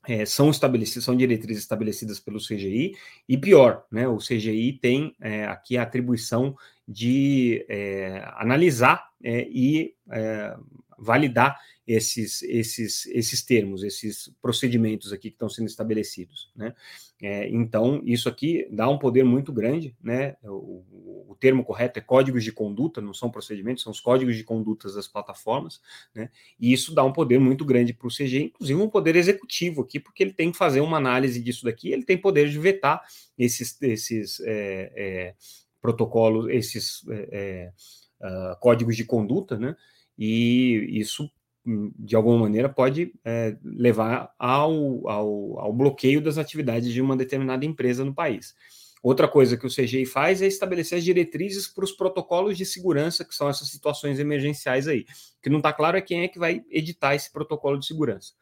é, 0.07 0.25
são 0.25 0.49
estabelecidas, 0.49 1.03
são 1.03 1.15
diretrizes 1.15 1.63
estabelecidas 1.63 2.19
pelo 2.19 2.39
CGI, 2.39 2.95
e 3.27 3.37
pior, 3.37 3.85
né, 3.91 4.07
o 4.07 4.17
CGI 4.17 4.73
tem 4.73 5.15
é, 5.19 5.45
aqui 5.45 5.77
a 5.77 5.83
atribuição 5.83 6.55
de 6.87 7.65
é, 7.69 8.23
analisar 8.35 9.08
é, 9.23 9.47
e 9.49 9.95
é, 10.11 10.55
validar 10.97 11.59
esses, 11.87 12.43
esses, 12.43 13.07
esses 13.07 13.41
termos, 13.41 13.83
esses 13.83 14.31
procedimentos 14.41 15.11
aqui 15.11 15.29
que 15.29 15.35
estão 15.35 15.49
sendo 15.49 15.67
estabelecidos, 15.67 16.51
né? 16.55 16.75
É, 17.21 17.49
então, 17.49 18.01
isso 18.05 18.29
aqui 18.29 18.67
dá 18.71 18.87
um 18.87 18.97
poder 18.97 19.25
muito 19.25 19.51
grande, 19.51 19.95
né? 20.01 20.35
O, 20.43 20.85
o, 21.29 21.35
termo 21.39 21.63
correto 21.63 21.97
é 21.97 22.01
códigos 22.01 22.43
de 22.43 22.51
conduta, 22.51 23.01
não 23.01 23.13
são 23.13 23.31
procedimentos, 23.31 23.81
são 23.81 23.91
os 23.91 23.99
códigos 23.99 24.35
de 24.35 24.43
condutas 24.43 24.93
das 24.93 25.07
plataformas, 25.07 25.81
né? 26.13 26.29
E 26.59 26.71
isso 26.71 26.93
dá 26.93 27.03
um 27.03 27.11
poder 27.11 27.39
muito 27.39 27.65
grande 27.65 27.91
para 27.91 28.07
o 28.07 28.11
CG, 28.11 28.43
inclusive 28.43 28.79
um 28.79 28.89
poder 28.89 29.15
executivo 29.15 29.81
aqui, 29.81 29.99
porque 29.99 30.21
ele 30.21 30.33
tem 30.33 30.51
que 30.51 30.57
fazer 30.57 30.81
uma 30.81 30.97
análise 30.97 31.41
disso 31.41 31.65
daqui, 31.65 31.91
ele 31.91 32.05
tem 32.05 32.17
poder 32.17 32.49
de 32.49 32.59
vetar 32.59 33.01
esses, 33.37 33.81
esses 33.81 34.39
é, 34.41 34.93
é, 34.95 35.35
protocolos, 35.81 36.49
esses 36.49 37.03
uh, 38.21 38.59
códigos 38.59 38.95
de 38.95 39.05
conduta, 39.05 39.57
né? 39.57 39.75
E 40.17 40.87
isso 40.91 41.29
de 41.97 42.15
alguma 42.15 42.37
maneira, 42.37 42.69
pode 42.69 43.13
é, 43.23 43.57
levar 43.63 44.33
ao, 44.39 45.07
ao, 45.07 45.59
ao, 45.59 45.73
bloqueio 45.73 46.21
das 46.21 46.37
atividades 46.37 46.91
de 46.91 47.01
uma 47.01 47.15
determinada 47.15 47.65
empresa 47.65 48.03
no 48.03 48.13
país. 48.13 48.55
Outra 49.01 49.27
coisa 49.27 49.55
que 49.55 49.65
o 49.65 49.69
CGI 49.69 50.05
faz 50.05 50.41
é 50.41 50.47
estabelecer 50.47 50.97
as 50.97 51.03
diretrizes 51.03 51.67
para 51.67 51.85
os 51.85 51.91
protocolos 51.91 52.57
de 52.57 52.65
segurança, 52.65 53.23
que 53.23 53.33
são 53.33 53.47
essas 53.47 53.69
situações 53.69 54.19
emergenciais 54.19 54.87
aí. 54.87 55.01
O 55.01 55.41
que 55.41 55.49
não 55.49 55.57
está 55.57 55.71
claro 55.71 55.97
é 55.97 56.01
quem 56.01 56.23
é 56.23 56.27
que 56.27 56.39
vai 56.39 56.63
editar 56.69 57.15
esse 57.15 57.31
protocolo 57.31 57.77
de 57.77 57.85
segurança. 57.85 58.33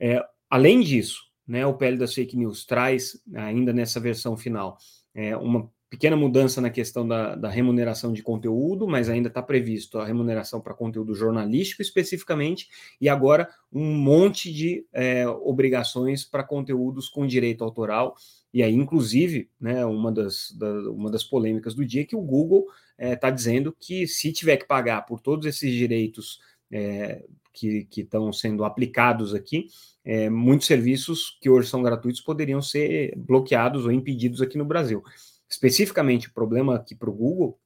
É, 0.00 0.24
além 0.50 0.80
disso, 0.80 1.20
né, 1.46 1.64
o 1.66 1.74
PL 1.74 1.96
das 1.96 2.14
fake 2.14 2.36
news 2.36 2.64
traz, 2.64 3.20
ainda 3.34 3.72
nessa 3.72 4.00
versão 4.00 4.36
final, 4.36 4.76
é, 5.14 5.36
uma 5.36 5.70
pequena 5.92 6.16
mudança 6.16 6.58
na 6.58 6.70
questão 6.70 7.06
da, 7.06 7.34
da 7.34 7.50
remuneração 7.50 8.14
de 8.14 8.22
conteúdo, 8.22 8.88
mas 8.88 9.10
ainda 9.10 9.28
está 9.28 9.42
previsto 9.42 9.98
a 9.98 10.06
remuneração 10.06 10.58
para 10.58 10.72
conteúdo 10.72 11.14
jornalístico 11.14 11.82
especificamente, 11.82 12.66
e 12.98 13.10
agora 13.10 13.46
um 13.70 13.94
monte 13.94 14.50
de 14.50 14.86
é, 14.90 15.28
obrigações 15.28 16.24
para 16.24 16.42
conteúdos 16.42 17.10
com 17.10 17.26
direito 17.26 17.62
autoral. 17.62 18.14
E 18.54 18.62
aí, 18.62 18.72
inclusive, 18.72 19.50
né, 19.60 19.84
uma, 19.84 20.10
das, 20.10 20.56
da, 20.58 20.90
uma 20.90 21.10
das 21.10 21.24
polêmicas 21.24 21.74
do 21.74 21.84
dia 21.84 22.00
é 22.00 22.06
que 22.06 22.16
o 22.16 22.22
Google 22.22 22.64
está 22.98 23.28
é, 23.28 23.30
dizendo 23.30 23.76
que 23.78 24.06
se 24.06 24.32
tiver 24.32 24.56
que 24.56 24.66
pagar 24.66 25.02
por 25.02 25.20
todos 25.20 25.44
esses 25.44 25.70
direitos 25.70 26.40
é, 26.70 27.22
que 27.52 27.86
estão 27.94 28.32
sendo 28.32 28.64
aplicados 28.64 29.34
aqui, 29.34 29.66
é, 30.02 30.30
muitos 30.30 30.66
serviços 30.66 31.38
que 31.38 31.50
hoje 31.50 31.68
são 31.68 31.82
gratuitos 31.82 32.22
poderiam 32.22 32.62
ser 32.62 33.12
bloqueados 33.14 33.84
ou 33.84 33.92
impedidos 33.92 34.40
aqui 34.40 34.56
no 34.56 34.64
Brasil. 34.64 35.02
Especificamente, 35.52 36.28
o 36.28 36.32
problema 36.32 36.76
aqui 36.76 36.94
para 36.94 37.10
o 37.10 37.12
Google 37.12 37.60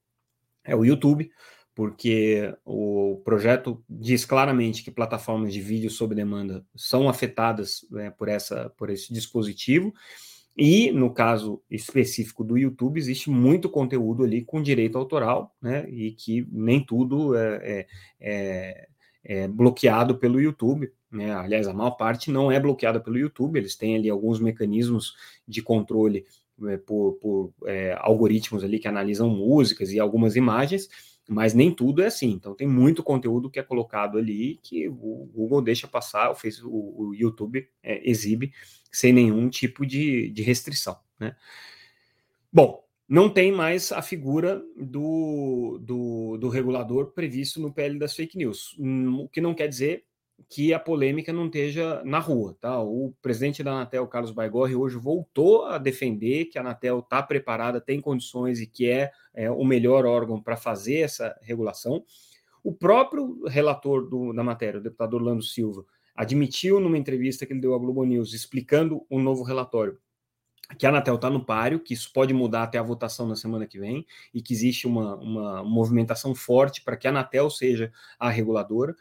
é 0.64 0.74
o 0.74 0.84
YouTube, 0.84 1.30
porque 1.72 2.52
o 2.64 3.22
projeto 3.24 3.80
diz 3.88 4.24
claramente 4.24 4.82
que 4.82 4.90
plataformas 4.90 5.52
de 5.52 5.60
vídeo 5.60 5.88
sob 5.88 6.12
demanda 6.12 6.66
são 6.74 7.08
afetadas 7.08 7.86
né, 7.88 8.10
por, 8.10 8.28
essa, 8.28 8.70
por 8.76 8.90
esse 8.90 9.12
dispositivo. 9.12 9.94
E 10.56 10.90
no 10.90 11.14
caso 11.14 11.62
específico 11.70 12.42
do 12.42 12.58
YouTube, 12.58 12.98
existe 12.98 13.30
muito 13.30 13.70
conteúdo 13.70 14.24
ali 14.24 14.42
com 14.42 14.60
direito 14.60 14.98
autoral, 14.98 15.54
né? 15.62 15.88
E 15.88 16.10
que 16.10 16.44
nem 16.50 16.84
tudo 16.84 17.36
é, 17.36 17.56
é, 17.62 17.86
é, 18.18 18.88
é 19.22 19.48
bloqueado 19.48 20.18
pelo 20.18 20.40
YouTube. 20.40 20.90
Né? 21.08 21.32
Aliás, 21.32 21.68
a 21.68 21.74
maior 21.74 21.92
parte 21.92 22.32
não 22.32 22.50
é 22.50 22.58
bloqueada 22.58 22.98
pelo 22.98 23.18
YouTube, 23.18 23.58
eles 23.58 23.76
têm 23.76 23.94
ali 23.94 24.10
alguns 24.10 24.40
mecanismos 24.40 25.14
de 25.46 25.62
controle 25.62 26.24
por, 26.86 27.14
por 27.14 27.52
é, 27.66 27.96
algoritmos 27.98 28.64
ali 28.64 28.78
que 28.78 28.88
analisam 28.88 29.28
músicas 29.28 29.90
e 29.90 30.00
algumas 30.00 30.36
imagens, 30.36 30.88
mas 31.28 31.54
nem 31.54 31.74
tudo 31.74 32.02
é 32.02 32.06
assim. 32.06 32.30
Então 32.30 32.54
tem 32.54 32.66
muito 32.66 33.02
conteúdo 33.02 33.50
que 33.50 33.58
é 33.58 33.62
colocado 33.62 34.18
ali 34.18 34.58
que 34.62 34.88
o 34.88 35.28
Google 35.32 35.62
deixa 35.62 35.88
passar, 35.88 36.30
o, 36.30 36.34
Facebook, 36.34 36.74
o 36.74 37.14
YouTube 37.14 37.68
é, 37.82 38.08
exibe 38.08 38.52
sem 38.90 39.12
nenhum 39.12 39.48
tipo 39.48 39.84
de, 39.84 40.30
de 40.30 40.42
restrição. 40.42 40.96
Né? 41.18 41.36
Bom, 42.52 42.82
não 43.08 43.28
tem 43.28 43.52
mais 43.52 43.92
a 43.92 44.02
figura 44.02 44.62
do, 44.76 45.78
do, 45.82 46.36
do 46.38 46.48
regulador 46.48 47.12
previsto 47.12 47.60
no 47.60 47.72
PL 47.72 47.98
das 47.98 48.14
fake 48.14 48.36
news, 48.36 48.74
hum, 48.78 49.20
o 49.20 49.28
que 49.28 49.40
não 49.40 49.54
quer 49.54 49.68
dizer 49.68 50.04
que 50.48 50.72
a 50.72 50.78
polêmica 50.78 51.32
não 51.32 51.46
esteja 51.46 52.02
na 52.04 52.18
rua, 52.18 52.56
tá? 52.60 52.80
O 52.80 53.14
presidente 53.20 53.62
da 53.62 53.72
Anatel, 53.72 54.06
Carlos 54.06 54.30
Baigorre, 54.30 54.76
hoje 54.76 54.96
voltou 54.96 55.64
a 55.64 55.78
defender 55.78 56.46
que 56.46 56.58
a 56.58 56.60
Anatel 56.60 57.00
está 57.00 57.22
preparada, 57.22 57.80
tem 57.80 58.00
condições 58.00 58.60
e 58.60 58.66
que 58.66 58.88
é, 58.88 59.10
é 59.34 59.50
o 59.50 59.64
melhor 59.64 60.06
órgão 60.06 60.40
para 60.40 60.56
fazer 60.56 60.98
essa 60.98 61.36
regulação. 61.42 62.04
O 62.62 62.72
próprio 62.72 63.44
relator 63.46 64.08
do, 64.08 64.32
da 64.32 64.42
matéria, 64.42 64.78
o 64.78 64.82
deputado 64.82 65.14
Orlando 65.14 65.42
Silva, 65.42 65.84
admitiu 66.14 66.80
numa 66.80 66.98
entrevista 66.98 67.44
que 67.44 67.52
ele 67.52 67.60
deu 67.60 67.74
à 67.74 67.78
Globo 67.78 68.04
News, 68.04 68.32
explicando 68.32 69.04
o 69.10 69.18
um 69.18 69.22
novo 69.22 69.42
relatório, 69.42 69.98
que 70.78 70.86
a 70.86 70.88
Anatel 70.88 71.14
está 71.14 71.30
no 71.30 71.44
páreo, 71.44 71.78
que 71.78 71.94
isso 71.94 72.12
pode 72.12 72.34
mudar 72.34 72.64
até 72.64 72.78
a 72.78 72.82
votação 72.82 73.28
na 73.28 73.36
semana 73.36 73.66
que 73.66 73.78
vem, 73.78 74.04
e 74.34 74.42
que 74.42 74.52
existe 74.52 74.86
uma, 74.86 75.16
uma 75.16 75.62
movimentação 75.62 76.34
forte 76.34 76.82
para 76.82 76.96
que 76.96 77.06
a 77.06 77.10
Anatel 77.10 77.50
seja 77.50 77.92
a 78.18 78.28
reguladora. 78.28 78.96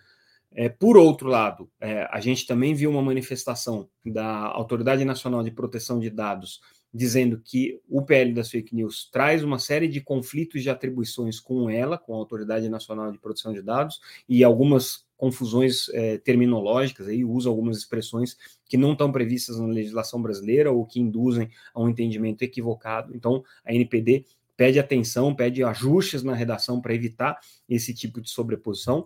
É, 0.56 0.70
por 0.70 0.96
outro 0.96 1.28
lado, 1.28 1.70
é, 1.82 2.08
a 2.10 2.20
gente 2.22 2.48
também 2.48 2.74
viu 2.74 2.90
uma 2.90 3.02
manifestação 3.02 3.90
da 4.06 4.26
Autoridade 4.26 5.04
Nacional 5.04 5.44
de 5.44 5.52
Proteção 5.52 6.00
de 6.00 6.10
Dados 6.10 6.62
dizendo 6.96 7.42
que 7.44 7.78
o 7.90 8.02
PL 8.02 8.32
das 8.32 8.50
fake 8.50 8.74
news 8.74 9.10
traz 9.12 9.44
uma 9.44 9.60
série 9.60 9.86
de 9.86 10.00
conflitos 10.00 10.64
de 10.64 10.70
atribuições 10.70 11.42
com 11.42 11.70
ela, 11.70 11.98
com 11.98 12.14
a 12.14 12.18
Autoridade 12.18 12.70
Nacional 12.70 13.12
de 13.12 13.20
Proteção 13.20 13.52
de 13.52 13.62
Dados, 13.62 14.00
e 14.30 14.46
algumas 14.46 15.06
confusões 15.18 15.90
é, 15.90 16.18
terminológicas, 16.18 17.10
aí 17.10 17.26
usa 17.26 17.50
algumas 17.50 17.78
expressões 17.78 18.38
que 18.66 18.78
não 18.78 18.94
estão 18.94 19.12
previstas 19.12 19.60
na 19.60 19.68
legislação 19.68 20.22
brasileira 20.22 20.72
ou 20.72 20.86
que 20.86 21.02
induzem 21.02 21.50
a 21.74 21.82
um 21.82 21.90
entendimento 21.90 22.44
equivocado. 22.44 23.14
Então, 23.14 23.44
a 23.66 23.74
NPD 23.74 24.26
pede 24.56 24.80
atenção, 24.80 25.36
pede 25.36 25.64
ajustes 25.66 26.24
na 26.24 26.34
redação 26.34 26.80
para 26.80 26.96
evitar 26.96 27.38
esse 27.68 27.94
tipo 27.94 28.22
de 28.22 28.30
sobreposição 28.30 29.06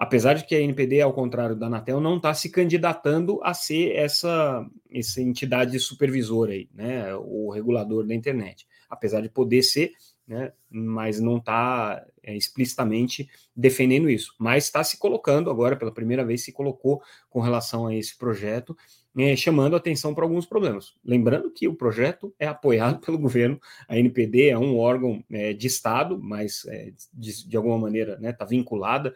apesar 0.00 0.32
de 0.32 0.46
que 0.46 0.54
a 0.54 0.60
NPD, 0.62 1.02
ao 1.02 1.12
contrário 1.12 1.54
da 1.54 1.66
Anatel, 1.66 2.00
não 2.00 2.16
está 2.16 2.32
se 2.32 2.48
candidatando 2.48 3.38
a 3.42 3.52
ser 3.52 3.94
essa, 3.94 4.66
essa 4.90 5.20
entidade 5.20 5.78
supervisora 5.78 6.52
aí, 6.52 6.70
né, 6.72 7.14
o 7.16 7.50
regulador 7.50 8.06
da 8.06 8.14
internet, 8.14 8.66
apesar 8.88 9.20
de 9.20 9.28
poder 9.28 9.62
ser, 9.62 9.92
né, 10.26 10.54
mas 10.70 11.20
não 11.20 11.36
está 11.36 12.02
é, 12.22 12.34
explicitamente 12.34 13.28
defendendo 13.54 14.08
isso, 14.08 14.34
mas 14.38 14.64
está 14.64 14.82
se 14.82 14.96
colocando 14.96 15.50
agora, 15.50 15.76
pela 15.76 15.92
primeira 15.92 16.24
vez, 16.24 16.42
se 16.44 16.50
colocou 16.50 17.02
com 17.28 17.40
relação 17.40 17.86
a 17.86 17.94
esse 17.94 18.16
projeto, 18.16 18.74
é, 19.16 19.34
chamando 19.34 19.74
atenção 19.74 20.14
para 20.14 20.24
alguns 20.24 20.46
problemas. 20.46 20.94
Lembrando 21.04 21.50
que 21.50 21.66
o 21.66 21.74
projeto 21.74 22.34
é 22.38 22.46
apoiado 22.46 23.00
pelo 23.04 23.18
governo, 23.18 23.60
a 23.88 23.98
NPD 23.98 24.48
é 24.48 24.58
um 24.58 24.78
órgão 24.78 25.24
é, 25.30 25.52
de 25.52 25.66
Estado, 25.66 26.18
mas 26.20 26.64
é, 26.66 26.92
de, 27.12 27.48
de, 27.48 27.56
alguma 27.56 27.78
maneira 27.78 28.12
está 28.12 28.22
né, 28.22 28.32
tá 28.32 28.44
vinculada 28.44 29.14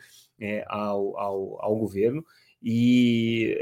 ao, 0.67 1.17
ao, 1.17 1.65
ao, 1.65 1.77
governo, 1.77 2.25
e 2.61 3.57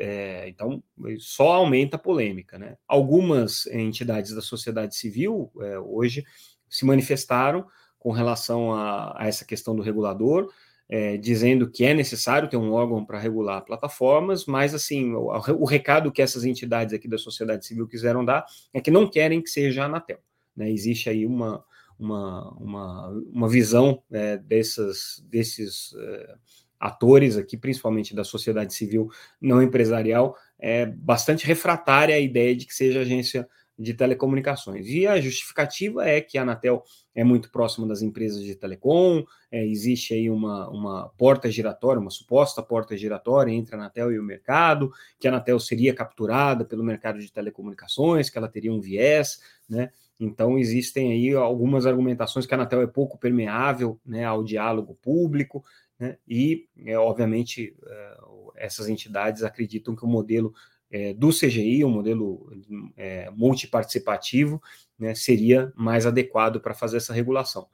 então 0.47 0.83
só 1.19 1.53
aumenta 1.53 1.97
a 1.97 1.99
polêmica. 1.99 2.59
Né? 2.59 2.77
Algumas 2.89 3.67
entidades 3.67 4.35
da 4.35 4.41
sociedade 4.41 4.97
civil 4.97 5.53
hoje 5.85 6.25
se 6.69 6.85
manifestaram 6.87 7.67
com 7.99 8.11
relação 8.11 8.73
a, 8.73 9.15
a 9.17 9.27
essa 9.29 9.45
questão 9.45 9.77
do 9.77 9.83
regulador, 9.83 10.51
é, 10.93 11.17
dizendo 11.17 11.71
que 11.71 11.87
é 11.87 11.95
necessário 11.95 12.51
ter 12.51 12.59
um 12.59 12.71
órgão 12.71 13.03
para 13.03 13.19
regular 13.19 13.65
plataformas, 13.65 14.45
mas 14.45 14.75
assim 14.75 15.15
o, 15.15 15.29
o, 15.59 15.65
recado 15.65 16.13
que 16.13 16.21
essas 16.21 16.45
entidades 16.45 16.93
aqui 16.93 17.09
da 17.09 17.17
sociedade 17.17 17.65
civil 17.65 17.89
quiseram 17.89 18.23
dar 18.23 18.45
é 18.75 18.79
que 18.79 18.91
não 18.91 19.09
querem 19.09 19.41
que 19.41 19.49
seja 19.49 19.85
a 19.85 19.87
Anatel. 19.87 20.19
Né? 20.55 20.71
Existe 20.71 21.09
aí 21.09 21.25
uma, 21.25 21.65
uma, 21.99 22.51
uma, 22.61 23.09
uma 23.33 23.49
visão 23.49 24.03
é, 24.13 24.37
dessas, 24.37 25.25
desses 25.31 25.95
é, 25.99 26.35
atores 26.79 27.39
aqui, 27.39 27.57
principalmente 27.57 28.15
da 28.15 28.23
sociedade 28.23 28.75
civil 28.75 29.09
não 29.41 29.63
empresarial, 29.63 30.37
é 30.59 30.85
bastante 30.85 31.47
refratária 31.47 32.15
à 32.15 32.19
ideia 32.19 32.55
de 32.55 32.67
que 32.67 32.75
seja 32.75 33.01
agência 33.01 33.49
de 33.83 33.95
telecomunicações. 33.95 34.87
E 34.87 35.07
a 35.07 35.21
justificativa 35.21 36.07
é 36.07 36.21
que 36.21 36.39
a 36.39 36.43
Anatel 36.43 36.85
é 37.15 37.25
muito 37.25 37.51
próxima 37.51 37.87
das 37.87 38.01
empresas 38.01 38.43
de 38.43 38.55
telecom, 38.55 39.25
é, 39.51 39.67
existe 39.67 40.15
aí 40.15 40.31
uma, 40.31 40.69
uma 40.71 41.09
porta 41.19 41.51
giratória, 41.51 42.01
uma 42.01 42.11
suposta 42.11 42.63
porta 42.63 42.97
giratória 42.97 43.53
entre 43.53 43.75
a 43.75 43.79
Anatel 43.79 44.13
e 44.13 44.19
o 44.19 44.23
mercado, 44.23 44.91
que 45.19 45.27
a 45.27 45.31
Anatel 45.31 45.59
seria 45.59 45.93
capturada 45.93 46.65
pelo 46.65 46.85
mercado 46.85 47.19
de 47.19 47.31
telecomunicações, 47.31 48.31
que 48.31 48.39
ela 48.39 48.49
teria 48.49 48.73
um 48.73 48.81
viés, 48.81 49.41
né? 49.69 49.91
Então 50.19 50.57
existem 50.57 51.11
aí 51.13 51.35
algumas 51.35 51.85
argumentações 51.85 52.47
que 52.47 52.55
a 52.55 52.57
Anatel 52.57 52.83
é 52.83 52.87
pouco 52.87 53.19
permeável 53.19 54.01
né, 54.07 54.25
ao 54.25 54.45
diálogo 54.45 54.97
público, 55.03 55.65
né? 55.99 56.17
E, 56.27 56.69
é, 56.85 56.97
obviamente, 56.99 57.77
é, 57.87 58.17
essas 58.57 58.89
entidades 58.89 59.43
acreditam 59.43 59.95
que 59.95 60.05
o 60.05 60.09
modelo 60.09 60.55
é, 60.93 61.15
do 61.15 61.31
CGI, 61.31 61.83
o 61.85 61.89
modelo 61.89 62.53
é, 62.97 63.31
multiparticipativo, 63.31 64.63
né, 64.99 65.15
seria 65.15 65.73
mais 65.75 66.05
adequado 66.05 66.61
para 66.61 66.75
fazer 66.75 66.99
essa 66.99 67.15
regulação. 67.15 67.67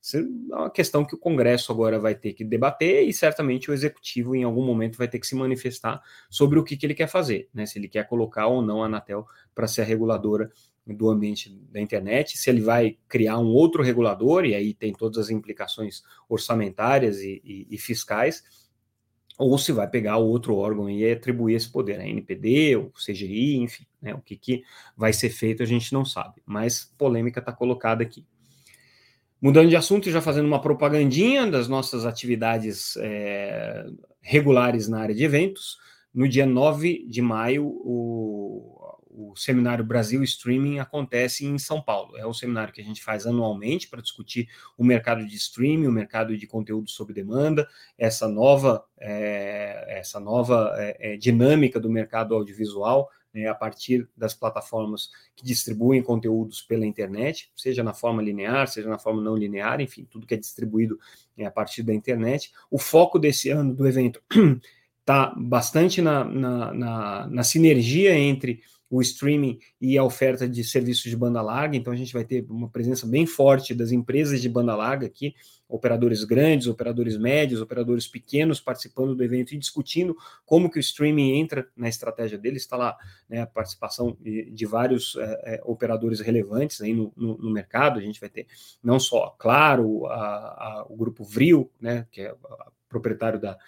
Isso 0.00 0.18
é 0.18 0.20
uma 0.54 0.70
questão 0.70 1.04
que 1.04 1.14
o 1.14 1.18
Congresso 1.18 1.72
agora 1.72 1.98
vai 1.98 2.14
ter 2.14 2.34
que 2.34 2.44
debater 2.44 3.08
e 3.08 3.12
certamente 3.12 3.70
o 3.70 3.74
Executivo, 3.74 4.36
em 4.36 4.44
algum 4.44 4.64
momento, 4.64 4.98
vai 4.98 5.08
ter 5.08 5.18
que 5.18 5.26
se 5.26 5.34
manifestar 5.34 6.00
sobre 6.30 6.58
o 6.58 6.62
que, 6.62 6.76
que 6.76 6.84
ele 6.84 6.94
quer 6.94 7.08
fazer, 7.08 7.48
né, 7.52 7.64
se 7.64 7.78
ele 7.78 7.88
quer 7.88 8.06
colocar 8.06 8.46
ou 8.46 8.60
não 8.60 8.82
a 8.82 8.86
Anatel 8.86 9.26
para 9.54 9.66
ser 9.66 9.80
a 9.80 9.84
reguladora 9.84 10.50
do 10.86 11.10
ambiente 11.10 11.50
da 11.72 11.80
internet, 11.80 12.38
se 12.38 12.48
ele 12.48 12.60
vai 12.60 12.96
criar 13.08 13.38
um 13.38 13.48
outro 13.48 13.82
regulador, 13.82 14.44
e 14.44 14.54
aí 14.54 14.72
tem 14.72 14.92
todas 14.92 15.18
as 15.18 15.30
implicações 15.30 16.02
orçamentárias 16.28 17.18
e, 17.18 17.42
e, 17.44 17.66
e 17.70 17.78
fiscais, 17.78 18.44
ou 19.38 19.58
se 19.58 19.72
vai 19.72 19.88
pegar 19.88 20.16
outro 20.16 20.56
órgão 20.56 20.88
e 20.88 21.10
atribuir 21.10 21.54
esse 21.54 21.68
poder, 21.68 22.00
a 22.00 22.06
NPD, 22.06 22.76
o 22.76 22.90
CGI, 22.92 23.56
enfim, 23.56 23.86
né, 24.00 24.14
o 24.14 24.20
que, 24.20 24.36
que 24.36 24.62
vai 24.96 25.12
ser 25.12 25.30
feito 25.30 25.62
a 25.62 25.66
gente 25.66 25.92
não 25.92 26.04
sabe, 26.04 26.42
mas 26.46 26.92
polêmica 26.96 27.40
está 27.40 27.52
colocada 27.52 28.02
aqui. 28.02 28.24
Mudando 29.40 29.68
de 29.68 29.76
assunto 29.76 30.08
e 30.08 30.12
já 30.12 30.22
fazendo 30.22 30.46
uma 30.46 30.60
propagandinha 30.60 31.46
das 31.46 31.68
nossas 31.68 32.06
atividades 32.06 32.96
é, 32.96 33.86
regulares 34.22 34.88
na 34.88 35.00
área 35.00 35.14
de 35.14 35.22
eventos, 35.22 35.78
no 36.14 36.26
dia 36.26 36.46
9 36.46 37.04
de 37.06 37.20
maio, 37.20 37.66
o 37.66 38.75
o 39.16 39.34
seminário 39.34 39.82
Brasil 39.82 40.22
Streaming 40.22 40.78
acontece 40.78 41.46
em 41.46 41.58
São 41.58 41.80
Paulo. 41.80 42.18
É 42.18 42.26
um 42.26 42.34
seminário 42.34 42.72
que 42.72 42.82
a 42.82 42.84
gente 42.84 43.02
faz 43.02 43.26
anualmente 43.26 43.88
para 43.88 44.02
discutir 44.02 44.46
o 44.76 44.84
mercado 44.84 45.26
de 45.26 45.34
streaming, 45.36 45.86
o 45.86 45.92
mercado 45.92 46.36
de 46.36 46.46
conteúdo 46.46 46.90
sob 46.90 47.14
demanda, 47.14 47.66
essa 47.96 48.28
nova, 48.28 48.84
é, 48.98 49.98
essa 49.98 50.20
nova 50.20 50.70
é, 50.76 51.14
é 51.14 51.16
dinâmica 51.16 51.80
do 51.80 51.88
mercado 51.88 52.34
audiovisual 52.34 53.08
né, 53.32 53.48
a 53.48 53.54
partir 53.54 54.06
das 54.14 54.34
plataformas 54.34 55.10
que 55.34 55.44
distribuem 55.44 56.02
conteúdos 56.02 56.60
pela 56.60 56.84
internet, 56.84 57.50
seja 57.56 57.82
na 57.82 57.94
forma 57.94 58.22
linear, 58.22 58.68
seja 58.68 58.88
na 58.88 58.98
forma 58.98 59.22
não 59.22 59.34
linear, 59.34 59.80
enfim, 59.80 60.06
tudo 60.10 60.26
que 60.26 60.34
é 60.34 60.38
distribuído 60.38 60.98
é, 61.38 61.46
a 61.46 61.50
partir 61.50 61.82
da 61.82 61.94
internet. 61.94 62.52
O 62.70 62.78
foco 62.78 63.18
desse 63.18 63.48
ano 63.48 63.74
do 63.74 63.88
evento 63.88 64.22
está 65.00 65.32
bastante 65.40 66.02
na, 66.02 66.22
na, 66.22 66.74
na, 66.74 67.26
na 67.28 67.42
sinergia 67.42 68.14
entre 68.14 68.60
o 68.88 69.00
streaming 69.00 69.58
e 69.80 69.98
a 69.98 70.04
oferta 70.04 70.48
de 70.48 70.62
serviços 70.62 71.10
de 71.10 71.16
banda 71.16 71.42
larga, 71.42 71.76
então 71.76 71.92
a 71.92 71.96
gente 71.96 72.12
vai 72.12 72.24
ter 72.24 72.46
uma 72.48 72.68
presença 72.68 73.06
bem 73.06 73.26
forte 73.26 73.74
das 73.74 73.90
empresas 73.90 74.40
de 74.40 74.48
banda 74.48 74.76
larga 74.76 75.06
aqui, 75.06 75.34
operadores 75.68 76.22
grandes, 76.22 76.68
operadores 76.68 77.16
médios, 77.16 77.60
operadores 77.60 78.06
pequenos 78.06 78.60
participando 78.60 79.14
do 79.14 79.24
evento 79.24 79.52
e 79.52 79.58
discutindo 79.58 80.16
como 80.44 80.70
que 80.70 80.78
o 80.78 80.80
streaming 80.80 81.38
entra 81.38 81.68
na 81.76 81.88
estratégia 81.88 82.38
deles, 82.38 82.62
está 82.62 82.76
lá 82.76 82.96
né, 83.28 83.40
a 83.40 83.46
participação 83.46 84.16
de, 84.20 84.50
de 84.50 84.66
vários 84.66 85.16
é, 85.16 85.60
operadores 85.64 86.20
relevantes 86.20 86.80
aí 86.80 86.94
no, 86.94 87.12
no, 87.16 87.36
no, 87.38 87.50
mercado, 87.50 87.98
a 87.98 88.02
gente 88.02 88.20
vai 88.20 88.28
ter 88.28 88.46
não 88.82 89.00
só, 89.00 89.34
claro, 89.38 90.06
a, 90.06 90.16
a, 90.16 90.86
o 90.88 90.96
grupo 90.96 91.24
Vril, 91.24 91.70
né, 91.80 92.06
que 92.12 92.20
é 92.20 92.34
proprietário 92.88 93.40
da 93.40 93.58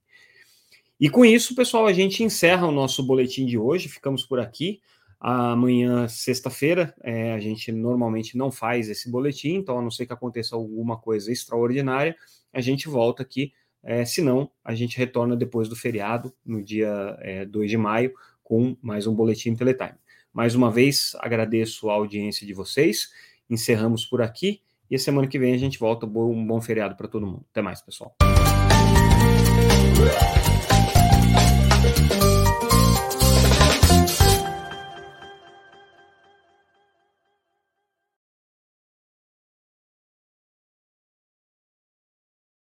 E 1.00 1.10
com 1.10 1.24
isso, 1.24 1.54
pessoal, 1.54 1.87
a 1.87 1.92
gente 1.92 2.22
encerra 2.22 2.66
o 2.66 2.70
nosso 2.70 3.02
boletim 3.02 3.46
de 3.46 3.58
hoje. 3.58 3.88
Ficamos 3.88 4.24
por 4.24 4.38
aqui. 4.38 4.80
Amanhã, 5.18 6.06
sexta-feira, 6.06 6.94
é, 7.02 7.32
a 7.32 7.40
gente 7.40 7.72
normalmente 7.72 8.37
não 8.37 8.52
faz 8.52 8.90
esse 8.90 9.10
boletim, 9.10 9.54
então, 9.54 9.78
a 9.78 9.82
não 9.82 9.90
ser 9.90 10.04
que 10.04 10.12
aconteça 10.12 10.54
alguma 10.54 10.98
coisa 10.98 11.32
extraordinária, 11.32 12.14
a 12.52 12.60
gente 12.60 12.88
volta 12.88 13.22
aqui. 13.22 13.52
É, 13.82 14.04
se 14.04 14.20
não, 14.20 14.50
a 14.62 14.74
gente 14.74 14.98
retorna 14.98 15.34
depois 15.34 15.68
do 15.68 15.76
feriado, 15.76 16.34
no 16.44 16.62
dia 16.62 17.16
é, 17.20 17.46
2 17.46 17.70
de 17.70 17.78
maio, 17.78 18.12
com 18.44 18.76
mais 18.80 19.07
um 19.07 19.14
Boletim 19.14 19.57
Teletime. 19.57 19.94
Mais 20.33 20.54
uma 20.54 20.70
vez, 20.70 21.16
agradeço 21.20 21.90
a 21.90 21.94
audiência 21.94 22.46
de 22.46 22.52
vocês, 22.52 23.09
encerramos 23.50 24.04
por 24.04 24.22
aqui 24.22 24.61
e 24.90 24.96
a 24.96 24.98
semana 24.98 25.26
que 25.26 25.38
vem 25.38 25.54
a 25.54 25.59
gente 25.59 25.78
volta. 25.78 26.07
Um 26.07 26.46
bom 26.46 26.61
feriado 26.61 26.94
para 26.94 27.09
todo 27.09 27.26
mundo. 27.26 27.44
Até 27.50 27.62
mais, 27.62 27.80
pessoal. 27.80 28.14